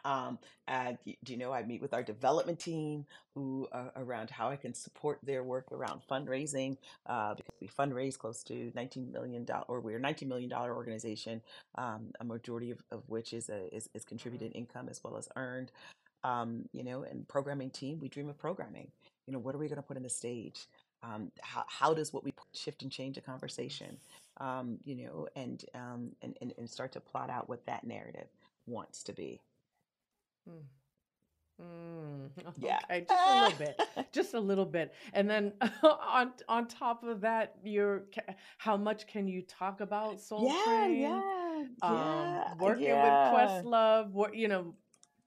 um, 0.05 0.39
and 0.67 0.99
do 1.05 1.33
you 1.33 1.39
know, 1.39 1.53
I 1.53 1.63
meet 1.65 1.81
with 1.81 1.95
our 1.95 2.03
development 2.03 2.59
team 2.59 3.07
who 3.35 3.69
uh, 3.73 3.91
around 3.97 4.31
how 4.31 4.49
I 4.49 4.57
can 4.57 4.75
support 4.75 5.19
their 5.23 5.43
work 5.43 5.71
around 5.73 6.03
fundraising 6.11 6.77
uh, 7.07 7.35
because 7.35 7.55
we 7.61 7.69
fundraise 7.69 8.19
close 8.19 8.43
to 8.45 8.71
19 8.75 9.13
million 9.13 9.45
dollars, 9.45 9.65
or 9.69 9.81
we're 9.81 9.97
a 9.97 10.01
19 10.01 10.29
million 10.29 10.49
dollar 10.49 10.75
organization, 10.75 11.41
um, 11.77 12.09
a 12.21 12.25
majority 12.25 12.71
of, 12.71 12.79
of 12.91 13.03
which 13.09 13.33
is 13.33 13.49
a 13.49 13.75
is, 13.75 13.89
is 13.95 14.05
contributed 14.05 14.53
income 14.55 14.89
as 14.91 15.03
well 15.03 15.17
as 15.17 15.29
earned. 15.37 15.73
Um, 16.25 16.65
you 16.73 16.83
know, 16.83 17.05
and 17.05 17.27
programming 17.29 17.71
team, 17.71 17.99
we 18.01 18.09
dream 18.09 18.29
of 18.29 18.39
programming. 18.39 18.89
You 19.27 19.33
know, 19.33 19.39
what 19.39 19.55
are 19.55 19.59
we 19.59 19.69
going 19.69 19.77
to 19.77 19.83
put 19.83 19.97
in 19.97 20.03
the 20.03 20.09
stage? 20.11 20.67
Um, 21.03 21.31
how, 21.41 21.65
how 21.69 21.95
does 21.95 22.13
what 22.13 22.25
we 22.25 22.33
shift 22.53 22.83
and 22.83 22.91
change 22.91 23.17
a 23.17 23.21
conversation? 23.21 23.97
Um, 24.41 24.79
you 24.85 24.97
know, 24.97 25.29
and, 25.37 25.65
um, 25.75 26.11
and 26.23 26.37
and 26.41 26.55
and 26.59 26.69
start 26.69 26.93
to 26.93 27.01
plot 27.01 27.31
out 27.31 27.49
what 27.49 27.65
that 27.67 27.85
narrative 27.85 28.29
wants 28.67 29.03
to 29.05 29.13
be. 29.13 29.41
Mm. 30.49 30.63
Mm, 31.61 32.31
Yeah. 32.57 32.81
okay, 32.85 33.07
just 33.09 33.27
a 33.27 33.33
little 33.33 33.53
bit, 33.53 33.81
just 34.13 34.35
a 34.35 34.41
little 34.41 34.65
bit, 34.67 34.95
and 35.13 35.29
then 35.29 35.53
on 35.83 36.33
on 36.49 36.67
top 36.69 37.03
of 37.05 37.21
that, 37.23 37.57
you're 37.65 38.05
how 38.59 38.77
much 38.77 39.07
can 39.07 39.27
you 39.29 39.43
talk 39.43 39.81
about 39.81 40.21
Soul 40.21 40.53
Yeah, 40.53 40.55
Train? 40.55 41.01
yeah, 41.01 41.65
Um, 41.83 42.43
yeah, 42.47 42.55
working 42.59 43.01
with. 43.01 43.19
Questlove, 43.21 44.11
what 44.13 44.35
you 44.35 44.49
know, 44.49 44.75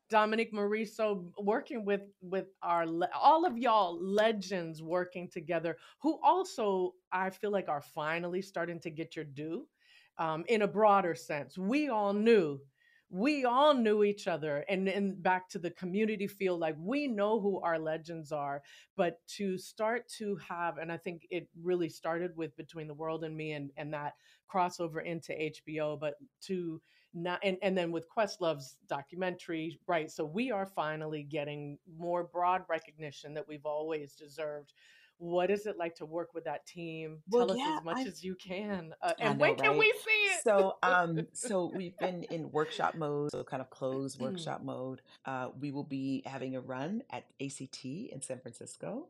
Dominique 0.09 0.53
Morisseau, 0.53 1.31
working 1.39 1.85
with 1.85 2.01
with 2.21 2.47
our 2.61 2.85
all 3.13 3.45
of 3.45 3.57
y'all 3.57 3.99
legends 4.01 4.81
working 4.81 5.29
together, 5.29 5.77
who 6.01 6.19
also 6.23 6.93
I 7.11 7.29
feel 7.29 7.51
like 7.51 7.69
are 7.69 7.81
finally 7.81 8.41
starting 8.41 8.79
to 8.81 8.89
get 8.89 9.15
your 9.15 9.25
due, 9.25 9.67
um, 10.17 10.45
in 10.47 10.61
a 10.63 10.67
broader 10.67 11.15
sense. 11.15 11.57
We 11.57 11.89
all 11.89 12.13
knew 12.13 12.59
we 13.11 13.43
all 13.43 13.73
knew 13.73 14.03
each 14.03 14.25
other 14.27 14.63
and 14.69 14.87
and 14.87 15.21
back 15.21 15.49
to 15.49 15.59
the 15.59 15.71
community 15.71 16.27
feel 16.27 16.57
like 16.57 16.75
we 16.79 17.07
know 17.07 17.41
who 17.41 17.59
our 17.61 17.77
legends 17.77 18.31
are 18.31 18.61
but 18.95 19.19
to 19.27 19.57
start 19.57 20.07
to 20.07 20.37
have 20.37 20.77
and 20.77 20.89
i 20.89 20.95
think 20.95 21.27
it 21.29 21.47
really 21.61 21.89
started 21.89 22.31
with 22.37 22.55
between 22.55 22.87
the 22.87 22.93
world 22.93 23.25
and 23.25 23.35
me 23.35 23.51
and 23.51 23.69
and 23.75 23.93
that 23.93 24.13
crossover 24.51 25.03
into 25.03 25.33
hbo 25.33 25.99
but 25.99 26.13
to 26.39 26.81
not 27.13 27.39
and, 27.43 27.57
and 27.61 27.77
then 27.77 27.91
with 27.91 28.07
questlove's 28.07 28.77
documentary 28.87 29.77
right 29.87 30.09
so 30.09 30.23
we 30.23 30.49
are 30.49 30.65
finally 30.65 31.23
getting 31.23 31.77
more 31.97 32.23
broad 32.23 32.61
recognition 32.69 33.33
that 33.33 33.45
we've 33.45 33.65
always 33.65 34.13
deserved 34.13 34.71
what 35.21 35.51
is 35.51 35.67
it 35.67 35.77
like 35.77 35.93
to 35.95 36.05
work 36.05 36.33
with 36.33 36.45
that 36.45 36.65
team? 36.65 37.19
Well, 37.29 37.45
Tell 37.45 37.55
us 37.55 37.61
yeah, 37.63 37.77
as 37.77 37.85
much 37.85 37.97
I 37.97 38.03
as 38.09 38.23
you 38.23 38.33
can. 38.33 38.93
Uh, 39.03 39.13
and 39.19 39.37
know, 39.37 39.41
when 39.41 39.55
can 39.55 39.77
we 39.77 39.93
see 40.03 40.09
it? 40.09 40.43
So, 40.43 40.77
um, 40.81 41.27
so 41.31 41.71
we've 41.75 41.95
been 41.99 42.23
in 42.23 42.51
workshop 42.51 42.95
mode, 42.95 43.29
so 43.31 43.43
kind 43.43 43.61
of 43.61 43.69
closed 43.69 44.19
workshop 44.19 44.63
mode. 44.63 45.01
Uh, 45.25 45.49
we 45.59 45.71
will 45.71 45.83
be 45.83 46.23
having 46.25 46.55
a 46.55 46.59
run 46.59 47.03
at 47.11 47.25
ACT 47.39 47.85
in 47.85 48.19
San 48.19 48.39
Francisco 48.39 49.09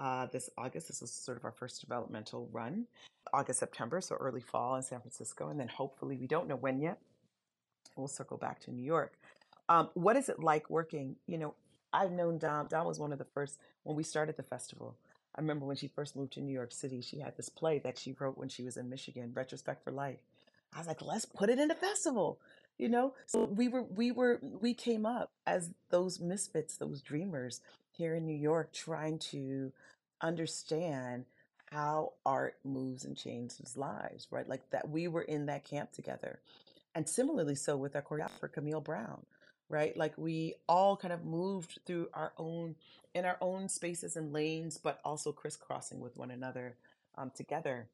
uh, 0.00 0.26
this 0.26 0.50
August. 0.58 0.88
This 0.88 1.00
is 1.00 1.12
sort 1.12 1.38
of 1.38 1.44
our 1.44 1.52
first 1.52 1.80
developmental 1.80 2.48
run, 2.52 2.86
August, 3.32 3.60
September, 3.60 4.00
so 4.00 4.16
early 4.16 4.40
fall 4.40 4.74
in 4.74 4.82
San 4.82 5.00
Francisco, 5.00 5.48
and 5.48 5.60
then 5.60 5.68
hopefully 5.68 6.16
we 6.16 6.26
don't 6.26 6.48
know 6.48 6.56
when 6.56 6.80
yet. 6.80 6.98
We'll 7.96 8.08
circle 8.08 8.36
back 8.36 8.58
to 8.62 8.72
New 8.72 8.84
York. 8.84 9.12
Um, 9.68 9.90
what 9.94 10.16
is 10.16 10.28
it 10.28 10.40
like 10.40 10.68
working? 10.68 11.14
You 11.28 11.38
know, 11.38 11.54
I've 11.92 12.12
known 12.12 12.38
Dom. 12.38 12.66
Dom 12.66 12.86
was 12.86 12.98
one 12.98 13.12
of 13.12 13.18
the 13.18 13.24
first 13.24 13.58
when 13.84 13.96
we 13.96 14.02
started 14.02 14.36
the 14.36 14.42
festival. 14.42 14.96
I 15.36 15.40
remember 15.40 15.66
when 15.66 15.76
she 15.76 15.88
first 15.88 16.16
moved 16.16 16.32
to 16.34 16.40
New 16.40 16.52
York 16.52 16.72
City, 16.72 17.00
she 17.02 17.18
had 17.18 17.36
this 17.36 17.48
play 17.48 17.78
that 17.80 17.98
she 17.98 18.16
wrote 18.18 18.38
when 18.38 18.48
she 18.48 18.62
was 18.62 18.76
in 18.76 18.88
Michigan, 18.88 19.32
Retrospect 19.34 19.84
for 19.84 19.90
Life. 19.90 20.18
I 20.74 20.78
was 20.78 20.86
like, 20.86 21.02
let's 21.02 21.26
put 21.26 21.50
it 21.50 21.58
in 21.58 21.70
a 21.70 21.74
festival, 21.74 22.40
you 22.78 22.88
know? 22.88 23.14
So 23.26 23.44
we 23.44 23.68
were, 23.68 23.82
we 23.82 24.10
were, 24.10 24.40
we 24.42 24.72
came 24.74 25.04
up 25.04 25.32
as 25.46 25.70
those 25.90 26.20
misfits, 26.20 26.76
those 26.76 27.02
dreamers 27.02 27.60
here 27.90 28.14
in 28.14 28.26
New 28.26 28.36
York, 28.36 28.72
trying 28.72 29.18
to 29.30 29.72
understand 30.20 31.26
how 31.70 32.12
art 32.24 32.56
moves 32.64 33.04
and 33.04 33.16
changes 33.16 33.76
lives, 33.76 34.28
right? 34.30 34.48
Like 34.48 34.70
that 34.70 34.88
we 34.88 35.08
were 35.08 35.22
in 35.22 35.46
that 35.46 35.64
camp 35.64 35.92
together. 35.92 36.40
And 36.94 37.08
similarly 37.08 37.56
so 37.56 37.76
with 37.76 37.94
our 37.94 38.02
choreographer, 38.02 38.50
Camille 38.50 38.80
Brown, 38.80 39.26
right? 39.68 39.96
Like 39.96 40.14
we 40.16 40.54
all 40.68 40.96
kind 40.96 41.12
of 41.12 41.24
moved 41.24 41.80
through 41.86 42.08
our 42.14 42.32
own 42.38 42.76
in 43.14 43.24
our 43.24 43.38
own 43.40 43.68
spaces 43.68 44.16
and 44.16 44.32
lanes, 44.32 44.78
but 44.78 45.00
also 45.04 45.32
crisscrossing 45.32 46.00
with 46.00 46.16
one 46.16 46.30
another 46.30 46.76
um, 47.16 47.30
together. 47.34 47.88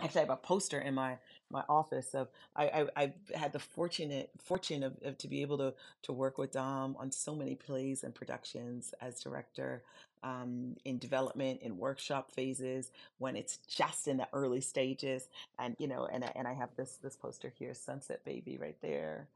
Actually, 0.00 0.20
I 0.20 0.24
have 0.24 0.30
a 0.30 0.36
poster 0.36 0.78
in 0.78 0.94
my 0.94 1.16
my 1.50 1.62
office 1.68 2.14
of 2.14 2.28
I, 2.54 2.66
I 2.68 2.86
I've 2.96 3.14
had 3.34 3.52
the 3.52 3.58
fortunate 3.58 4.30
fortune 4.42 4.82
of, 4.82 4.94
of 5.02 5.16
to 5.18 5.28
be 5.28 5.42
able 5.42 5.58
to 5.58 5.74
to 6.02 6.12
work 6.12 6.38
with 6.38 6.52
Dom 6.52 6.96
on 6.98 7.12
so 7.12 7.34
many 7.34 7.54
plays 7.54 8.04
and 8.04 8.14
productions 8.14 8.92
as 9.00 9.20
director 9.20 9.82
um, 10.22 10.76
in 10.84 10.98
development 10.98 11.62
in 11.62 11.78
workshop 11.78 12.30
phases 12.32 12.90
when 13.18 13.36
it's 13.36 13.58
just 13.68 14.08
in 14.08 14.18
the 14.18 14.28
early 14.32 14.60
stages 14.60 15.28
and 15.58 15.76
you 15.78 15.88
know 15.88 16.06
and 16.12 16.24
I, 16.24 16.32
and 16.36 16.48
I 16.48 16.54
have 16.54 16.70
this 16.76 16.98
this 17.02 17.16
poster 17.16 17.52
here 17.58 17.74
Sunset 17.74 18.24
Baby 18.24 18.58
right 18.60 18.76
there 18.82 19.28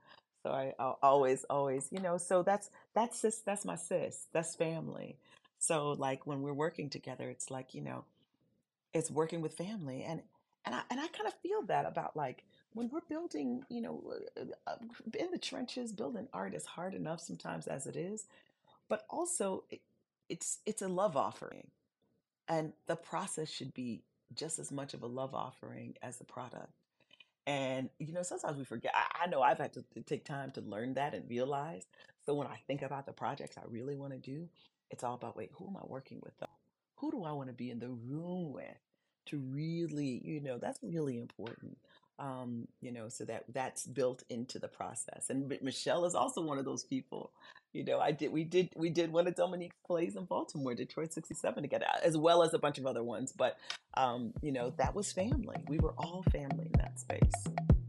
so 0.42 0.50
I 0.50 0.74
I'll 0.78 0.98
always, 1.02 1.44
always, 1.44 1.88
you 1.90 2.00
know, 2.00 2.18
so 2.18 2.42
that's 2.42 2.70
that's 2.94 3.18
sis, 3.20 3.38
that's 3.38 3.64
my 3.64 3.76
sis, 3.76 4.26
that's 4.32 4.54
family. 4.54 5.16
So 5.58 5.90
like 5.92 6.26
when 6.26 6.42
we're 6.42 6.52
working 6.54 6.88
together, 6.88 7.28
it's 7.28 7.50
like, 7.50 7.74
you 7.74 7.82
know, 7.82 8.04
it's 8.94 9.10
working 9.10 9.40
with 9.42 9.56
family. 9.56 10.02
And 10.02 10.22
and 10.64 10.74
I 10.74 10.82
and 10.90 11.00
I 11.00 11.06
kind 11.08 11.26
of 11.26 11.34
feel 11.42 11.62
that 11.66 11.86
about 11.86 12.16
like 12.16 12.44
when 12.72 12.88
we're 12.90 13.00
building, 13.08 13.64
you 13.68 13.82
know, 13.82 14.02
uh, 14.36 14.44
uh, 14.66 14.76
in 15.18 15.30
the 15.30 15.38
trenches, 15.38 15.92
building 15.92 16.28
art 16.32 16.54
is 16.54 16.64
hard 16.64 16.94
enough 16.94 17.20
sometimes 17.20 17.66
as 17.66 17.86
it 17.86 17.96
is, 17.96 18.24
but 18.88 19.04
also 19.10 19.64
it, 19.70 19.80
it's 20.28 20.58
it's 20.66 20.82
a 20.82 20.88
love 20.88 21.16
offering. 21.16 21.68
And 22.48 22.72
the 22.86 22.96
process 22.96 23.48
should 23.48 23.74
be 23.74 24.02
just 24.34 24.58
as 24.58 24.72
much 24.72 24.94
of 24.94 25.02
a 25.02 25.06
love 25.06 25.34
offering 25.34 25.94
as 26.02 26.16
the 26.18 26.24
product. 26.24 26.72
And, 27.46 27.90
you 27.98 28.12
know, 28.12 28.22
sometimes 28.22 28.58
we 28.58 28.64
forget. 28.64 28.92
I, 28.94 29.24
I 29.24 29.26
know 29.28 29.42
I've 29.42 29.58
had 29.58 29.72
to, 29.74 29.84
take 30.06 30.24
time 30.24 30.50
to 30.52 30.60
learn 30.60 30.94
that 30.94 31.14
and 31.14 31.28
realize. 31.28 31.84
So 32.26 32.34
when 32.34 32.46
I 32.46 32.58
think 32.66 32.82
about 32.82 33.06
the 33.06 33.12
projects 33.12 33.56
I 33.58 33.62
really 33.68 33.96
want 33.96 34.12
to 34.12 34.18
do, 34.18 34.48
it's 34.90 35.04
all 35.04 35.14
about 35.14 35.36
wait, 35.36 35.50
who 35.54 35.68
am 35.68 35.76
I 35.76 35.86
working 35.86 36.20
with 36.22 36.34
though? 36.40 36.46
Who 36.96 37.10
do 37.10 37.24
I 37.24 37.32
want 37.32 37.48
to 37.48 37.54
be 37.54 37.70
in 37.70 37.78
the 37.78 37.88
room 37.88 38.52
with 38.52 38.76
to 39.26 39.38
really, 39.38 40.20
you 40.24 40.40
know, 40.40 40.58
that's 40.58 40.80
really 40.82 41.18
important. 41.18 41.78
Um, 42.18 42.68
you 42.82 42.92
know, 42.92 43.08
so 43.08 43.24
that 43.24 43.44
that's 43.52 43.86
built 43.86 44.22
into 44.28 44.58
the 44.58 44.68
process. 44.68 45.30
And 45.30 45.52
Michelle 45.62 46.04
is 46.04 46.14
also 46.14 46.42
one 46.42 46.58
of 46.58 46.66
those 46.66 46.84
people. 46.84 47.32
You 47.72 47.84
know, 47.84 48.00
I 48.00 48.10
did 48.10 48.32
we 48.32 48.44
did 48.44 48.70
we 48.74 48.90
did 48.90 49.12
one 49.12 49.28
of 49.28 49.36
Dominique's 49.36 49.76
plays 49.86 50.16
in 50.16 50.24
Baltimore, 50.24 50.74
Detroit 50.74 51.12
67 51.12 51.62
together, 51.62 51.86
as 52.02 52.16
well 52.16 52.42
as 52.42 52.52
a 52.52 52.58
bunch 52.58 52.78
of 52.78 52.86
other 52.86 53.02
ones. 53.02 53.32
But 53.36 53.56
um, 53.94 54.32
you 54.42 54.50
know, 54.50 54.72
that 54.78 54.94
was 54.94 55.12
family. 55.12 55.56
We 55.68 55.78
were 55.78 55.94
all 55.96 56.24
family 56.32 56.66
in 56.66 56.80
that 56.80 56.98
space. 56.98 57.79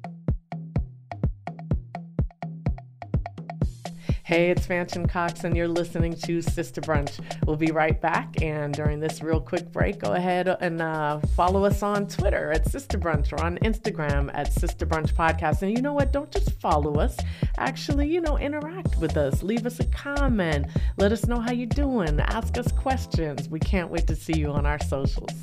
Hey, 4.32 4.50
it's 4.50 4.66
Fanshen 4.66 5.10
Cox, 5.10 5.44
and 5.44 5.58
you're 5.58 5.68
listening 5.68 6.14
to 6.14 6.42
Sister 6.42 6.80
Brunch. 6.80 7.20
We'll 7.46 7.58
be 7.58 7.74
right 7.74 8.00
back. 8.00 8.42
And 8.42 8.74
during 8.74 9.02
this 9.02 9.22
real 9.22 9.42
quick 9.42 9.70
break, 9.74 10.00
go 10.00 10.14
ahead 10.14 10.48
and 10.48 10.82
uh, 10.82 11.20
follow 11.36 11.66
us 11.66 11.84
on 11.84 12.08
Twitter 12.08 12.50
at 12.54 12.66
Sister 12.72 12.98
Brunch 12.98 13.34
or 13.34 13.44
on 13.44 13.58
Instagram 13.58 14.32
at 14.34 14.54
Sister 14.54 14.86
Brunch 14.86 15.14
Podcast. 15.14 15.64
And 15.64 15.76
you 15.76 15.82
know 15.82 15.92
what? 15.92 16.14
Don't 16.14 16.32
just 16.32 16.58
follow 16.62 16.98
us. 16.98 17.18
Actually, 17.58 18.08
you 18.08 18.22
know, 18.22 18.38
interact 18.38 18.98
with 19.00 19.18
us. 19.18 19.44
Leave 19.44 19.66
us 19.66 19.82
a 19.82 19.86
comment. 19.88 20.68
Let 20.96 21.12
us 21.12 21.26
know 21.26 21.42
how 21.42 21.52
you're 21.52 21.68
doing. 21.68 22.18
Ask 22.22 22.58
us 22.58 22.72
questions. 22.72 23.50
We 23.50 23.60
can't 23.60 23.92
wait 23.92 24.08
to 24.08 24.16
see 24.16 24.40
you 24.40 24.52
on 24.52 24.66
our 24.66 24.80
socials. 24.80 25.34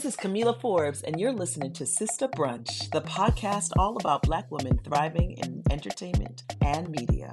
This 0.00 0.14
is 0.14 0.16
Kamilah 0.16 0.58
Forbes, 0.58 1.02
and 1.02 1.20
you're 1.20 1.30
listening 1.30 1.74
to 1.74 1.84
Sister 1.84 2.26
Brunch, 2.26 2.90
the 2.90 3.02
podcast 3.02 3.72
all 3.76 3.98
about 3.98 4.22
Black 4.22 4.50
women 4.50 4.80
thriving 4.82 5.32
in 5.32 5.62
entertainment 5.70 6.42
and 6.62 6.88
media. 6.88 7.30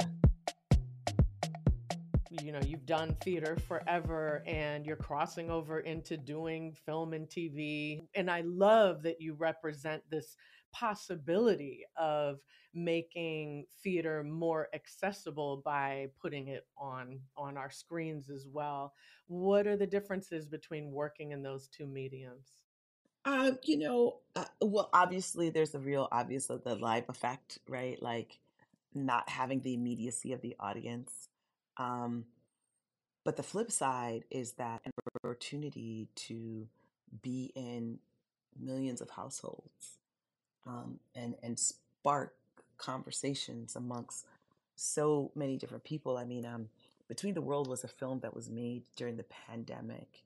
You 2.29 2.51
know, 2.51 2.59
you've 2.67 2.85
done 2.85 3.15
theater 3.23 3.55
forever 3.69 4.43
and 4.45 4.85
you're 4.85 4.97
crossing 4.97 5.49
over 5.49 5.79
into 5.79 6.17
doing 6.17 6.75
film 6.85 7.13
and 7.13 7.29
TV. 7.29 8.01
And 8.15 8.29
I 8.29 8.41
love 8.41 9.03
that 9.03 9.21
you 9.21 9.35
represent 9.35 10.03
this 10.11 10.35
possibility 10.71 11.83
of 11.95 12.39
making 12.73 13.65
theater 13.83 14.23
more 14.23 14.67
accessible 14.73 15.61
by 15.65 16.07
putting 16.21 16.47
it 16.47 16.65
on 16.77 17.19
on 17.35 17.57
our 17.57 17.71
screens 17.71 18.29
as 18.29 18.47
well. 18.47 18.93
What 19.27 19.67
are 19.67 19.77
the 19.77 19.87
differences 19.87 20.47
between 20.47 20.91
working 20.91 21.31
in 21.31 21.41
those 21.41 21.67
two 21.67 21.87
mediums? 21.87 22.59
Uh, 23.25 23.51
you 23.63 23.77
know 23.77 24.17
uh, 24.35 24.45
well 24.61 24.89
obviously 24.93 25.49
there's 25.49 25.75
a 25.75 25.79
real 25.79 26.07
obvious 26.11 26.49
of 26.49 26.63
the 26.63 26.75
live 26.75 27.05
effect 27.09 27.59
right? 27.67 28.01
Like 28.01 28.39
not 28.93 29.27
having 29.29 29.61
the 29.61 29.73
immediacy 29.73 30.33
of 30.33 30.41
the 30.41 30.55
audience 30.59 31.29
um, 31.77 32.25
but 33.25 33.35
the 33.35 33.43
flip 33.43 33.71
side 33.71 34.23
is 34.31 34.53
that 34.53 34.81
an 34.85 34.91
opportunity 35.23 36.07
to 36.15 36.67
be 37.21 37.51
in 37.55 37.99
millions 38.57 39.01
of 39.01 39.09
households 39.09 39.97
um, 40.67 40.99
and 41.15 41.35
and 41.43 41.57
spark 41.57 42.33
conversations 42.77 43.75
amongst 43.75 44.25
so 44.75 45.31
many 45.35 45.57
different 45.57 45.83
people. 45.83 46.17
I 46.17 46.25
mean, 46.25 46.45
um, 46.45 46.69
Between 47.07 47.33
the 47.33 47.41
World 47.41 47.67
was 47.67 47.83
a 47.83 47.87
film 47.87 48.19
that 48.19 48.35
was 48.35 48.49
made 48.49 48.83
during 48.95 49.17
the 49.17 49.25
pandemic, 49.47 50.23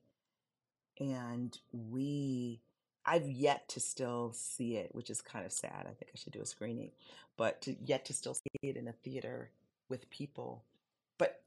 and 0.98 1.56
we 1.72 2.60
I've 3.04 3.28
yet 3.28 3.68
to 3.70 3.80
still 3.80 4.32
see 4.32 4.76
it, 4.76 4.94
which 4.94 5.10
is 5.10 5.20
kind 5.20 5.44
of 5.44 5.52
sad. 5.52 5.86
I 5.86 5.92
think 5.94 6.10
I 6.14 6.18
should 6.18 6.32
do 6.32 6.40
a 6.40 6.46
screening, 6.46 6.90
but 7.36 7.62
to, 7.62 7.76
yet 7.84 8.04
to 8.06 8.12
still 8.12 8.34
see 8.34 8.50
it 8.62 8.76
in 8.76 8.88
a 8.88 8.92
theater 8.92 9.50
with 9.88 10.10
people. 10.10 10.62
But 11.18 11.42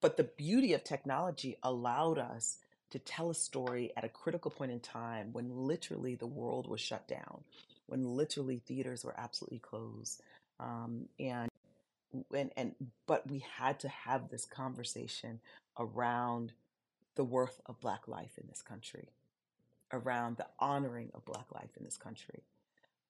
but 0.00 0.16
the 0.16 0.24
beauty 0.24 0.72
of 0.74 0.84
technology 0.84 1.56
allowed 1.62 2.18
us 2.18 2.58
to 2.90 2.98
tell 2.98 3.30
a 3.30 3.34
story 3.34 3.92
at 3.96 4.04
a 4.04 4.08
critical 4.08 4.50
point 4.50 4.72
in 4.72 4.80
time 4.80 5.32
when 5.32 5.66
literally 5.66 6.14
the 6.14 6.26
world 6.26 6.66
was 6.66 6.80
shut 6.80 7.06
down, 7.06 7.42
when 7.88 8.04
literally 8.04 8.62
theaters 8.66 9.04
were 9.04 9.18
absolutely 9.18 9.58
closed. 9.58 10.22
Um, 10.60 11.08
and 11.18 11.50
and 12.34 12.50
and 12.56 12.74
but 13.06 13.28
we 13.28 13.44
had 13.58 13.80
to 13.80 13.88
have 13.88 14.28
this 14.28 14.44
conversation 14.44 15.40
around 15.78 16.52
the 17.16 17.24
worth 17.24 17.60
of 17.66 17.80
black 17.80 18.08
life 18.08 18.32
in 18.38 18.46
this 18.48 18.62
country 18.62 19.08
around 19.92 20.36
the 20.36 20.46
honoring 20.58 21.10
of 21.14 21.24
black 21.24 21.46
life 21.54 21.70
in 21.76 21.84
this 21.84 21.96
country 21.96 22.42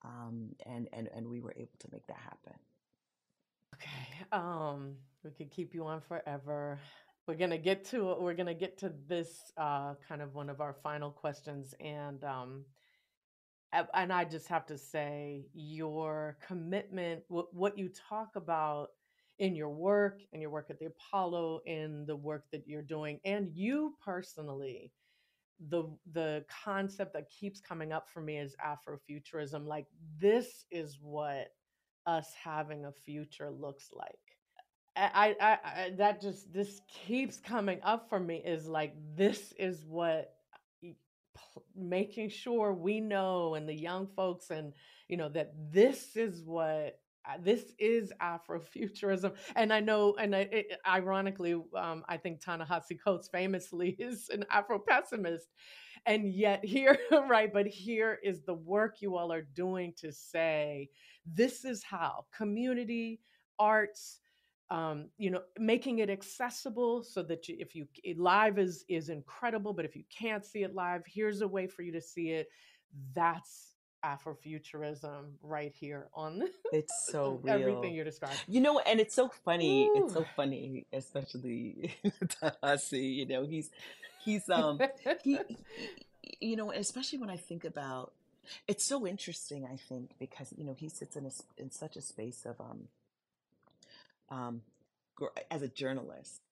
um, 0.05 0.51
and 0.67 0.89
and 0.93 1.09
and 1.15 1.29
we 1.29 1.41
were 1.41 1.55
able 1.57 1.77
to 1.79 1.89
make 1.93 2.07
that 2.07 2.19
happen 2.19 2.55
okay 3.75 4.27
um 4.33 4.95
we 5.25 5.31
could 5.31 5.51
keep 5.51 5.75
you 5.75 5.85
on 5.87 6.01
forever 6.01 6.79
we're 7.27 7.35
gonna 7.35 7.59
get 7.59 7.85
to 7.85 8.17
we're 8.21 8.35
gonna 8.35 8.55
get 8.55 8.79
to 8.79 8.93
this 9.07 9.53
uh 9.57 9.95
kind 10.09 10.23
of 10.23 10.35
one 10.35 10.49
of 10.51 10.61
our 10.61 10.75
final 10.83 11.11
questions 11.11 11.75
and 11.81 12.25
um 12.25 12.65
and 13.73 14.13
I 14.13 14.25
just 14.25 14.49
have 14.49 14.67
to 14.67 14.79
say, 14.79 15.47
your 15.55 16.39
commitment, 16.47 17.23
what, 17.29 17.77
you 17.79 17.91
talk 18.09 18.37
about 18.37 18.89
in 19.39 19.55
your 19.55 19.71
work, 19.71 20.21
in 20.33 20.41
your 20.41 20.51
work 20.51 20.71
at 20.71 20.79
the 20.79 20.87
Apollo, 20.87 21.61
in 21.67 22.07
the 22.07 22.17
work 22.17 22.45
that 22.53 22.67
you're 22.67 22.83
doing, 22.83 23.21
and 23.25 23.49
you 23.55 23.95
personally, 24.05 24.93
the 25.71 25.85
the 26.13 26.45
concept 26.65 27.13
that 27.15 27.31
keeps 27.31 27.61
coming 27.61 27.93
up 27.93 28.09
for 28.09 28.21
me 28.21 28.39
is 28.39 28.57
Afrofuturism. 28.65 29.67
Like 29.67 29.87
this 30.19 30.65
is 30.71 30.99
what 31.01 31.49
us 32.07 32.33
having 32.43 32.85
a 32.85 32.93
future 32.93 33.51
looks 33.51 33.91
like. 33.93 34.19
I, 34.97 35.37
I, 35.41 35.59
I 35.65 35.91
that 35.99 36.21
just 36.21 36.53
this 36.53 36.81
keeps 36.89 37.39
coming 37.39 37.81
up 37.85 38.09
for 38.09 38.19
me 38.19 38.43
is 38.45 38.67
like 38.67 38.95
this 39.17 39.53
is 39.59 39.85
what 39.85 40.35
making 41.77 42.31
sure 42.31 42.73
we 42.73 43.01
know 43.01 43.55
and 43.55 43.69
the 43.69 43.75
young 43.75 44.07
folks 44.17 44.51
and 44.51 44.73
you 45.09 45.17
know 45.17 45.29
that 45.29 45.53
this 45.71 46.17
is 46.17 46.43
what 46.45 46.99
uh, 47.29 47.37
this 47.43 47.73
is 47.79 48.11
Afrofuturism, 48.23 49.35
and 49.55 49.71
I 49.71 49.81
know, 49.81 50.15
and 50.19 50.35
I, 50.35 50.41
it, 50.51 50.79
ironically, 50.87 51.53
um, 51.77 52.03
I 52.09 52.17
think 52.17 52.41
Ta-Nehisi 52.41 52.99
Coates 53.03 53.29
famously 53.29 53.91
is 53.99 54.31
an 54.31 54.47
Afro 54.51 54.79
pessimist, 54.79 55.49
and 56.07 56.33
yet 56.33 56.65
here, 56.65 56.97
right? 57.29 57.53
But 57.53 57.67
here 57.67 58.19
is 58.23 58.43
the 58.43 58.55
work 58.55 59.03
you 59.03 59.17
all 59.17 59.31
are 59.33 59.43
doing 59.43 59.93
to 59.99 60.11
say 60.11 60.89
this 61.27 61.65
is 61.67 61.83
how 61.83 62.25
community 62.35 63.21
arts, 63.59 64.21
um, 64.71 65.07
you 65.17 65.31
know, 65.31 65.43
making 65.59 66.01
it 66.01 66.11
accessible 66.11 67.03
so 67.03 67.23
that 67.23 67.49
you, 67.49 67.57
if 67.59 67.75
you 67.75 67.87
live 68.17 68.59
is 68.59 68.85
is 68.89 69.09
incredible, 69.09 69.73
but 69.73 69.85
if 69.85 69.97
you 69.97 70.05
can't 70.11 70.45
see 70.45 70.63
it 70.63 70.75
live, 70.75 71.03
here's 71.07 71.41
a 71.41 71.49
way 71.49 71.67
for 71.67 71.83
you 71.83 71.93
to 71.93 72.01
see 72.01 72.31
it. 72.31 72.49
That's 73.15 73.75
Afrofuturism 74.05 75.33
right 75.43 75.75
here 75.75 76.09
on 76.15 76.43
it's 76.73 77.09
so 77.11 77.41
real. 77.43 77.55
everything 77.55 77.95
you're 77.95 78.05
describing. 78.05 78.39
You 78.47 78.61
know, 78.61 78.79
and 78.79 79.01
it's 79.01 79.15
so 79.15 79.31
funny. 79.45 79.89
Ooh. 79.89 80.05
It's 80.05 80.13
so 80.13 80.25
funny, 80.37 80.87
especially 80.93 81.95
Tahasi. 82.25 83.17
You 83.17 83.27
know, 83.27 83.45
he's 83.45 83.71
he's 84.25 84.49
um 84.51 84.79
he, 85.25 85.39
you 86.41 86.57
know, 86.57 86.71
especially 86.73 87.19
when 87.19 87.31
I 87.31 87.37
think 87.37 87.65
about 87.65 88.13
it's 88.67 88.85
so 88.85 89.07
interesting. 89.07 89.67
I 89.67 89.77
think 89.77 90.11
because 90.19 90.53
you 90.57 90.65
know 90.65 90.75
he 90.75 90.89
sits 90.91 91.17
in 91.17 91.27
a 91.27 91.31
in 91.57 91.71
such 91.71 91.97
a 91.97 92.03
space 92.03 92.45
of 92.45 92.61
um 92.61 92.89
um, 94.31 94.63
as 95.51 95.63
a 95.63 95.69
journalist, 95.69 96.43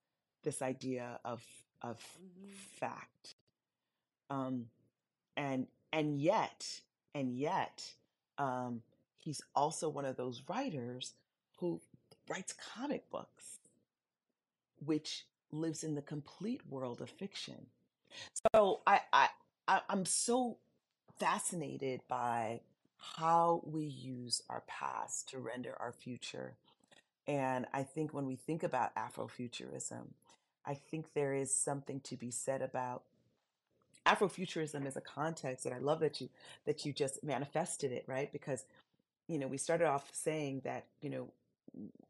this 0.42 0.62
idea 0.62 1.18
of 1.24 1.42
of 1.82 1.98
mm-hmm. 1.98 2.50
fact, 2.78 3.34
um, 4.30 4.66
and 5.36 5.66
and 5.92 6.20
yet 6.20 6.80
and 7.14 7.32
yet 7.36 7.82
um, 8.38 8.82
he's 9.16 9.40
also 9.54 9.88
one 9.88 10.04
of 10.04 10.16
those 10.16 10.42
writers 10.48 11.14
who 11.58 11.80
writes 12.28 12.54
comic 12.74 13.08
books, 13.10 13.58
which 14.84 15.26
lives 15.52 15.84
in 15.84 15.94
the 15.94 16.02
complete 16.02 16.60
world 16.68 17.00
of 17.00 17.08
fiction. 17.08 17.66
So 18.52 18.80
I, 18.86 19.00
I, 19.12 19.28
I 19.68 19.80
I'm 19.88 20.04
so 20.04 20.58
fascinated 21.18 22.02
by 22.08 22.60
how 22.98 23.62
we 23.64 23.84
use 23.84 24.42
our 24.50 24.62
past 24.66 25.28
to 25.30 25.38
render 25.38 25.74
our 25.80 25.92
future 25.92 26.54
and 27.26 27.66
I 27.72 27.82
think 27.82 28.14
when 28.14 28.26
we 28.26 28.36
think 28.36 28.62
about 28.62 28.94
Afrofuturism, 28.94 30.08
I 30.64 30.74
think 30.74 31.12
there 31.14 31.34
is 31.34 31.54
something 31.54 32.00
to 32.00 32.16
be 32.16 32.30
said 32.30 32.62
about 32.62 33.02
Afrofuturism 34.06 34.86
as 34.86 34.96
a 34.96 35.00
context, 35.00 35.66
and 35.66 35.74
I 35.74 35.78
love 35.78 36.00
that 36.00 36.20
you 36.20 36.28
that 36.64 36.86
you 36.86 36.92
just 36.92 37.24
manifested 37.24 37.90
it, 37.90 38.04
right? 38.06 38.32
Because 38.32 38.64
you 39.28 39.38
know 39.38 39.48
we 39.48 39.58
started 39.58 39.86
off 39.86 40.08
saying 40.12 40.62
that 40.64 40.86
you 41.00 41.10
know, 41.10 41.28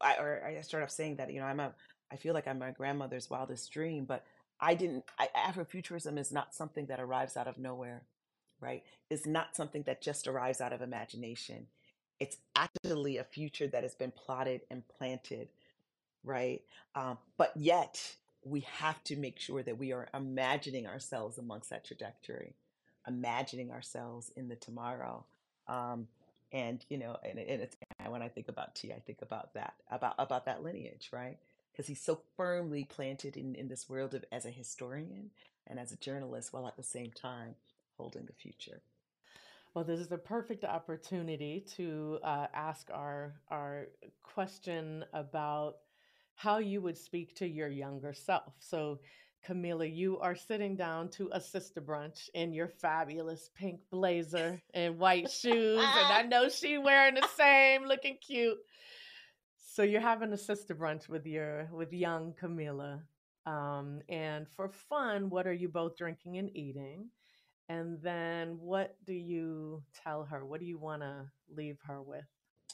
I 0.01 0.17
or 0.17 0.43
I 0.47 0.61
started 0.61 0.85
off 0.85 0.91
saying 0.91 1.17
that 1.17 1.33
you 1.33 1.41
know 1.41 1.47
I'm 1.47 1.61
a 1.61 1.73
I 2.13 2.17
feel 2.17 2.35
like 2.35 2.47
I'm 2.47 2.59
my 2.59 2.71
grandmother's 2.71 3.31
wildest 3.31 3.73
dream, 3.73 4.05
but 4.05 4.25
I 4.61 4.75
didn't. 4.75 5.05
I, 5.19 5.29
Afrofuturism 5.37 6.19
is 6.19 6.31
not 6.31 6.55
something 6.55 6.87
that 6.87 7.01
arrives 7.01 7.37
out 7.37 7.49
of 7.49 7.59
nowhere, 7.59 8.03
right? 8.61 8.83
It's 9.11 9.27
not 9.27 9.57
something 9.57 9.83
that 9.85 10.03
just 10.03 10.29
arrives 10.29 10.61
out 10.61 10.73
of 10.75 10.83
imagination 10.83 11.67
it's 12.21 12.39
actually 12.55 13.19
a 13.19 13.25
future 13.25 13.67
that 13.69 13.83
has 13.83 13.95
been 13.95 14.13
plotted 14.13 14.63
and 14.71 14.83
planted, 14.89 15.49
right? 16.25 16.63
Um, 16.95 17.19
but 17.37 17.53
yet 17.57 18.17
we 18.45 18.61
have 18.61 19.03
to 19.05 19.17
make 19.17 19.39
sure 19.39 19.63
that 19.63 19.79
we 19.79 19.93
are 19.93 20.09
imagining 20.15 20.87
ourselves 20.87 21.39
amongst 21.39 21.71
that 21.71 21.85
trajectory, 21.85 22.55
imagining 23.07 23.71
ourselves 23.71 24.31
in 24.37 24.49
the 24.49 24.57
tomorrow. 24.57 25.25
Um, 25.69 26.09
and 26.53 26.85
you 26.89 26.97
know, 26.99 27.17
and, 27.25 27.39
and 27.39 27.63
it's 27.63 27.77
when 28.09 28.23
I 28.23 28.29
think 28.29 28.49
about 28.49 28.75
T, 28.75 28.93
I 28.93 29.01
think 29.01 29.21
about 29.21 29.55
that, 29.55 29.75
about 29.91 30.15
about 30.19 30.45
that 30.47 30.63
lineage, 30.63 31.11
right? 31.13 31.39
Because 31.73 31.89
he's 31.89 32.01
so 32.01 32.21
firmly 32.37 32.85
planted 32.85 33.37
in, 33.37 33.55
in 33.55 33.69
this 33.69 33.89
world 33.89 34.15
of 34.15 34.25
as 34.33 34.47
a 34.47 34.51
historian 34.51 35.31
and 35.67 35.79
as 35.79 35.93
a 35.93 35.97
journalist, 35.97 36.53
while 36.53 36.67
at 36.67 36.77
the 36.77 36.83
same 36.83 37.11
time 37.11 37.57
holding 37.97 38.25
the 38.27 38.33
future. 38.33 38.81
Well, 39.77 39.85
this 39.85 40.01
is 40.01 40.11
a 40.11 40.17
perfect 40.17 40.65
opportunity 40.65 41.63
to 41.77 42.19
uh, 42.25 42.47
ask 42.55 42.89
our 42.91 43.35
our 43.51 43.89
question 44.23 45.05
about 45.13 45.75
how 46.35 46.57
you 46.57 46.81
would 46.81 46.97
speak 46.97 47.35
to 47.37 47.47
your 47.47 47.69
younger 47.69 48.15
self. 48.15 48.55
So, 48.59 49.01
Kamilah, 49.47 49.95
you 49.95 50.19
are 50.19 50.35
sitting 50.35 50.77
down 50.77 51.11
to 51.11 51.29
a 51.31 51.43
sister 51.43 51.83
brunch 51.83 52.31
in 52.33 52.55
your 52.55 52.69
fabulous 52.69 53.51
pink 53.55 53.81
blazer 53.91 54.63
and 54.73 54.99
white 54.99 55.31
shoes, 55.31 55.85
and 55.85 56.11
I 56.11 56.23
know 56.27 56.49
she 56.49 56.79
wearing 56.79 57.17
the 57.17 57.29
same, 57.37 57.85
looking 57.85 58.17
cute. 58.17 58.57
So 59.59 59.83
you're 59.83 60.01
having 60.01 60.33
a 60.33 60.39
sister 60.39 60.75
brunch 60.75 61.07
with 61.07 61.27
your 61.27 61.69
with 61.71 61.93
young 61.93 62.33
Kamilah, 62.41 63.03
um, 63.45 64.01
and 64.09 64.49
for 64.49 64.71
fun, 64.71 65.29
what 65.29 65.47
are 65.47 65.53
you 65.53 65.69
both 65.69 65.99
drinking 65.99 66.39
and 66.39 66.57
eating? 66.57 67.11
And 67.69 68.01
then 68.01 68.59
what 68.61 68.97
do 69.05 69.13
you 69.13 69.83
tell 70.05 70.25
her? 70.25 70.45
What 70.45 70.61
do 70.61 70.67
you 70.67 70.79
want 70.79 71.03
to 71.03 71.31
leave 71.55 71.79
her 71.87 72.01
with? 72.01 72.25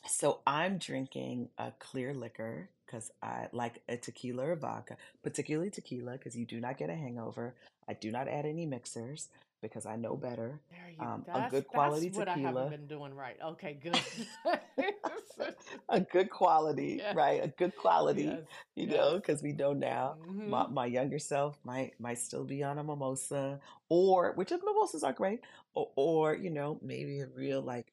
So 0.06 0.40
I'm 0.46 0.78
drinking 0.78 1.48
a 1.58 1.72
clear 1.78 2.12
liquor 2.12 2.68
because 2.84 3.10
I 3.22 3.48
like 3.52 3.82
a 3.88 3.96
tequila 3.96 4.48
or 4.48 4.56
vodka, 4.56 4.96
particularly 5.22 5.70
tequila 5.70 6.12
because 6.12 6.36
you 6.36 6.44
do 6.44 6.60
not 6.60 6.76
get 6.76 6.90
a 6.90 6.94
hangover. 6.94 7.54
I 7.88 7.94
do 7.94 8.10
not 8.10 8.28
add 8.28 8.44
any 8.44 8.66
mixers 8.66 9.28
because 9.62 9.86
I 9.86 9.96
know 9.96 10.16
better. 10.16 10.60
There 10.70 10.90
you 10.90 11.06
Um, 11.06 11.26
a 11.34 11.42
that's 11.42 11.42
good 11.42 11.66
that's 11.72 12.06
quality 12.06 12.10
what 12.10 12.28
I 12.28 12.36
haven't 12.36 12.68
been 12.68 12.86
doing 12.86 13.14
right. 13.14 13.36
Okay, 13.42 13.74
good. 13.82 14.02
a 15.88 16.00
good 16.00 16.30
quality, 16.30 17.04
yeah. 17.04 17.12
right? 17.12 17.42
A 17.44 17.48
good 17.48 17.74
quality, 17.76 18.40
Yes. 18.40 18.44
you 18.76 18.86
Yes. 18.86 18.96
know, 18.96 19.16
because 19.16 19.42
we 19.42 19.52
know 19.52 19.72
now 19.72 20.16
my, 20.44 20.66
hmm 20.66 20.70
my 20.70 20.86
younger 20.86 21.18
self 21.18 21.58
might 21.64 21.92
might 22.00 22.18
still 22.18 22.44
be 22.44 22.62
on 22.62 22.78
a 22.78 22.84
mimosa 22.84 23.60
or 23.88 24.32
which 24.34 24.52
of 24.52 24.62
mimosas 24.64 25.02
are 25.04 25.12
great, 25.12 25.40
or, 25.74 25.88
or 25.96 26.34
you 26.34 26.50
know 26.50 26.78
maybe 26.82 27.20
a 27.20 27.26
real 27.26 27.60
like 27.62 27.92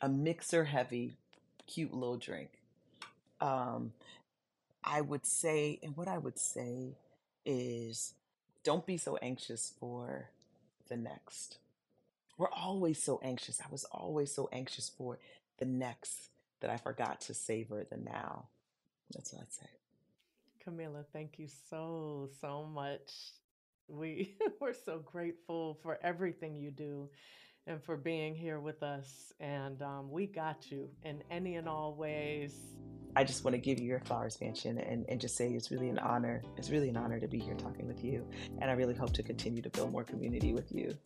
a 0.00 0.08
mixer 0.08 0.64
heavy, 0.64 1.16
cute 1.66 1.92
little 1.94 2.16
drink. 2.16 2.50
Um, 3.40 3.92
I 4.84 5.00
would 5.00 5.26
say, 5.26 5.78
and 5.82 5.96
what 5.96 6.08
I 6.08 6.18
would 6.18 6.38
say 6.38 6.96
is 7.44 8.14
don't 8.64 8.86
be 8.86 8.96
so 8.96 9.16
anxious 9.18 9.72
for 9.78 10.30
the 10.88 10.96
next. 10.96 11.58
We're 12.36 12.50
always 12.50 13.02
so 13.02 13.20
anxious. 13.22 13.60
I 13.60 13.70
was 13.70 13.84
always 13.84 14.34
so 14.34 14.48
anxious 14.52 14.88
for 14.88 15.18
the 15.58 15.64
next 15.64 16.30
that 16.60 16.70
I 16.70 16.76
forgot 16.76 17.20
to 17.22 17.34
savor 17.34 17.84
the 17.88 17.96
now. 17.96 18.48
That's 19.12 19.32
what 19.32 19.42
I'd 19.42 19.52
say. 19.52 19.66
Kamilah, 20.66 21.04
thank 21.12 21.38
you 21.38 21.46
so, 21.70 22.30
so 22.40 22.64
much. 22.64 23.12
We 23.86 24.36
we're 24.60 24.74
so 24.74 24.98
grateful 24.98 25.78
for 25.82 25.98
everything 26.02 26.56
you 26.56 26.70
do 26.70 27.10
and 27.66 27.82
for 27.82 27.96
being 27.96 28.34
here 28.34 28.60
with 28.60 28.82
us. 28.82 29.32
And 29.40 29.80
um, 29.82 30.10
we 30.10 30.26
got 30.26 30.70
you 30.70 30.88
in 31.02 31.22
any 31.30 31.56
and 31.56 31.68
all 31.68 31.94
ways. 31.94 32.54
I 33.16 33.22
just 33.22 33.44
want 33.44 33.54
to 33.54 33.58
give 33.58 33.78
you 33.78 33.86
your 33.86 34.00
flowers, 34.00 34.36
Fanshen, 34.36 34.84
and, 34.90 35.04
and 35.08 35.20
just 35.20 35.36
say 35.36 35.50
it's 35.50 35.70
really 35.70 35.88
an 35.88 35.98
honor. 35.98 36.42
It's 36.56 36.70
really 36.70 36.88
an 36.88 36.96
honor 36.96 37.20
to 37.20 37.28
be 37.28 37.38
here 37.38 37.54
talking 37.54 37.86
with 37.86 38.04
you. 38.04 38.26
And 38.60 38.70
I 38.70 38.74
really 38.74 38.94
hope 38.94 39.12
to 39.14 39.22
continue 39.22 39.62
to 39.62 39.70
build 39.70 39.92
more 39.92 40.04
community 40.04 40.52
with 40.52 40.72
you. 40.72 40.96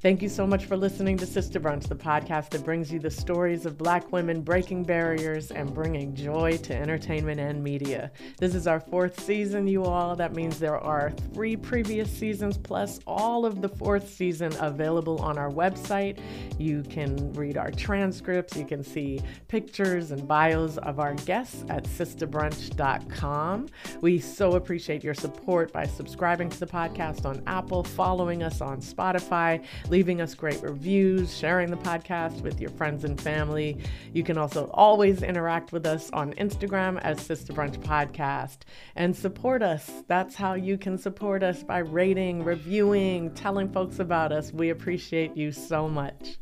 Thank 0.00 0.22
you 0.22 0.28
so 0.28 0.46
much 0.46 0.66
for 0.66 0.76
listening 0.76 1.16
to 1.16 1.26
Sister 1.26 1.58
Brunch, 1.58 1.88
the 1.88 1.96
podcast 1.96 2.50
that 2.50 2.64
brings 2.64 2.92
you 2.92 3.00
the 3.00 3.10
stories 3.10 3.66
of 3.66 3.76
Black 3.76 4.12
women 4.12 4.42
breaking 4.42 4.84
barriers 4.84 5.50
and 5.50 5.74
bringing 5.74 6.14
joy 6.14 6.56
to 6.58 6.72
entertainment 6.72 7.40
and 7.40 7.64
media. 7.64 8.12
This 8.38 8.54
is 8.54 8.68
our 8.68 8.78
fourth 8.78 9.18
season, 9.18 9.66
you 9.66 9.82
all. 9.82 10.14
That 10.14 10.36
means 10.36 10.60
there 10.60 10.78
are 10.78 11.10
three 11.34 11.56
previous 11.56 12.08
seasons 12.12 12.56
plus 12.56 13.00
all 13.08 13.44
of 13.44 13.60
the 13.60 13.68
fourth 13.68 14.08
season 14.08 14.52
available 14.60 15.18
on 15.18 15.36
our 15.36 15.50
website. 15.50 16.20
You 16.58 16.84
can 16.84 17.32
read 17.32 17.56
our 17.56 17.72
transcripts, 17.72 18.56
you 18.56 18.66
can 18.66 18.84
see 18.84 19.20
pictures 19.48 20.12
and 20.12 20.28
bios 20.28 20.78
of 20.78 21.00
our 21.00 21.14
guests 21.14 21.64
at 21.70 21.82
sisterbrunch.com. 21.86 23.66
We 24.00 24.20
so 24.20 24.52
appreciate 24.52 25.02
your 25.02 25.14
support 25.14 25.72
by 25.72 25.86
subscribing 25.88 26.50
to 26.50 26.60
the 26.60 26.66
podcast 26.66 27.26
on 27.26 27.42
Apple, 27.48 27.82
following 27.82 28.44
us 28.44 28.60
on 28.60 28.80
Spotify 28.80 29.64
leaving 29.90 30.20
us 30.20 30.34
great 30.34 30.62
reviews, 30.62 31.36
sharing 31.36 31.70
the 31.70 31.76
podcast 31.76 32.40
with 32.42 32.60
your 32.60 32.70
friends 32.70 33.04
and 33.04 33.20
family. 33.20 33.78
You 34.12 34.22
can 34.22 34.38
also 34.38 34.70
always 34.74 35.22
interact 35.22 35.72
with 35.72 35.86
us 35.86 36.10
on 36.12 36.32
Instagram 36.34 37.00
as 37.02 37.20
Sister 37.20 37.52
Brunch 37.52 37.78
Podcast 37.78 38.58
and 38.96 39.14
support 39.16 39.62
us. 39.62 39.90
That's 40.06 40.34
how 40.34 40.54
you 40.54 40.78
can 40.78 40.98
support 40.98 41.42
us 41.42 41.62
by 41.62 41.78
rating, 41.78 42.44
reviewing, 42.44 43.32
telling 43.34 43.72
folks 43.72 43.98
about 43.98 44.32
us. 44.32 44.52
We 44.52 44.70
appreciate 44.70 45.36
you 45.36 45.52
so 45.52 45.88
much. 45.88 46.38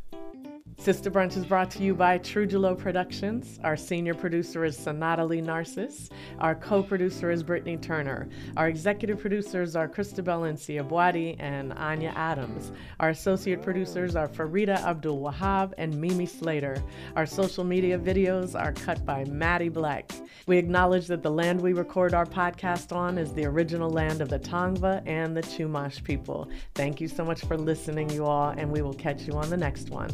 Sister 0.87 1.11
Brunch 1.11 1.37
is 1.37 1.45
brought 1.45 1.69
to 1.73 1.83
you 1.83 1.97
by 1.97 2.17
Trujillo 2.19 2.77
Productions. 2.77 3.59
Our 3.65 3.77
senior 3.77 4.15
producer 4.15 4.65
is 4.65 4.77
Sonata 4.79 5.25
Lee 5.25 5.41
Narcis. 5.41 6.11
Our 6.39 6.55
co 6.55 6.81
producer 6.81 7.29
is 7.29 7.43
Brittany 7.43 7.77
Turner. 7.77 8.29
Our 8.57 8.69
executive 8.69 9.19
producers 9.19 9.75
are 9.75 9.89
Christabel 9.89 10.43
Nsiah-Buadi 10.43 11.35
and 11.41 11.73
Anya 11.73 12.13
Adams. 12.15 12.71
Our 13.01 13.09
associate 13.09 13.63
producers 13.63 14.15
are 14.15 14.29
Farida 14.29 14.81
Abdul 14.85 15.21
Wahab 15.21 15.73
and 15.77 16.01
Mimi 16.01 16.25
Slater. 16.25 16.81
Our 17.17 17.27
social 17.27 17.65
media 17.65 17.99
videos 17.99 18.55
are 18.55 18.73
cut 18.73 19.05
by 19.05 19.25
Maddie 19.25 19.69
Black. 19.69 20.13
We 20.47 20.57
acknowledge 20.57 21.09
that 21.09 21.25
the 21.25 21.33
land 21.33 21.61
we 21.61 21.73
record 21.73 22.15
our 22.15 22.27
podcast 22.27 22.95
on 22.95 23.19
is 23.19 23.33
the 23.33 23.47
original 23.47 23.91
land 23.91 24.21
of 24.21 24.29
the 24.29 24.39
Tongva 24.39 25.03
and 25.05 25.37
the 25.37 25.43
Chumash 25.43 26.05
people. 26.05 26.49
Thank 26.77 27.01
you 27.01 27.09
so 27.09 27.25
much 27.25 27.41
for 27.41 27.59
listening, 27.59 28.09
you 28.11 28.25
all, 28.25 28.51
and 28.51 28.71
we 28.71 28.83
will 28.83 28.95
catch 28.95 29.23
you 29.23 29.33
on 29.33 29.51
the 29.51 29.57
next 29.57 29.91
one. 29.91 30.11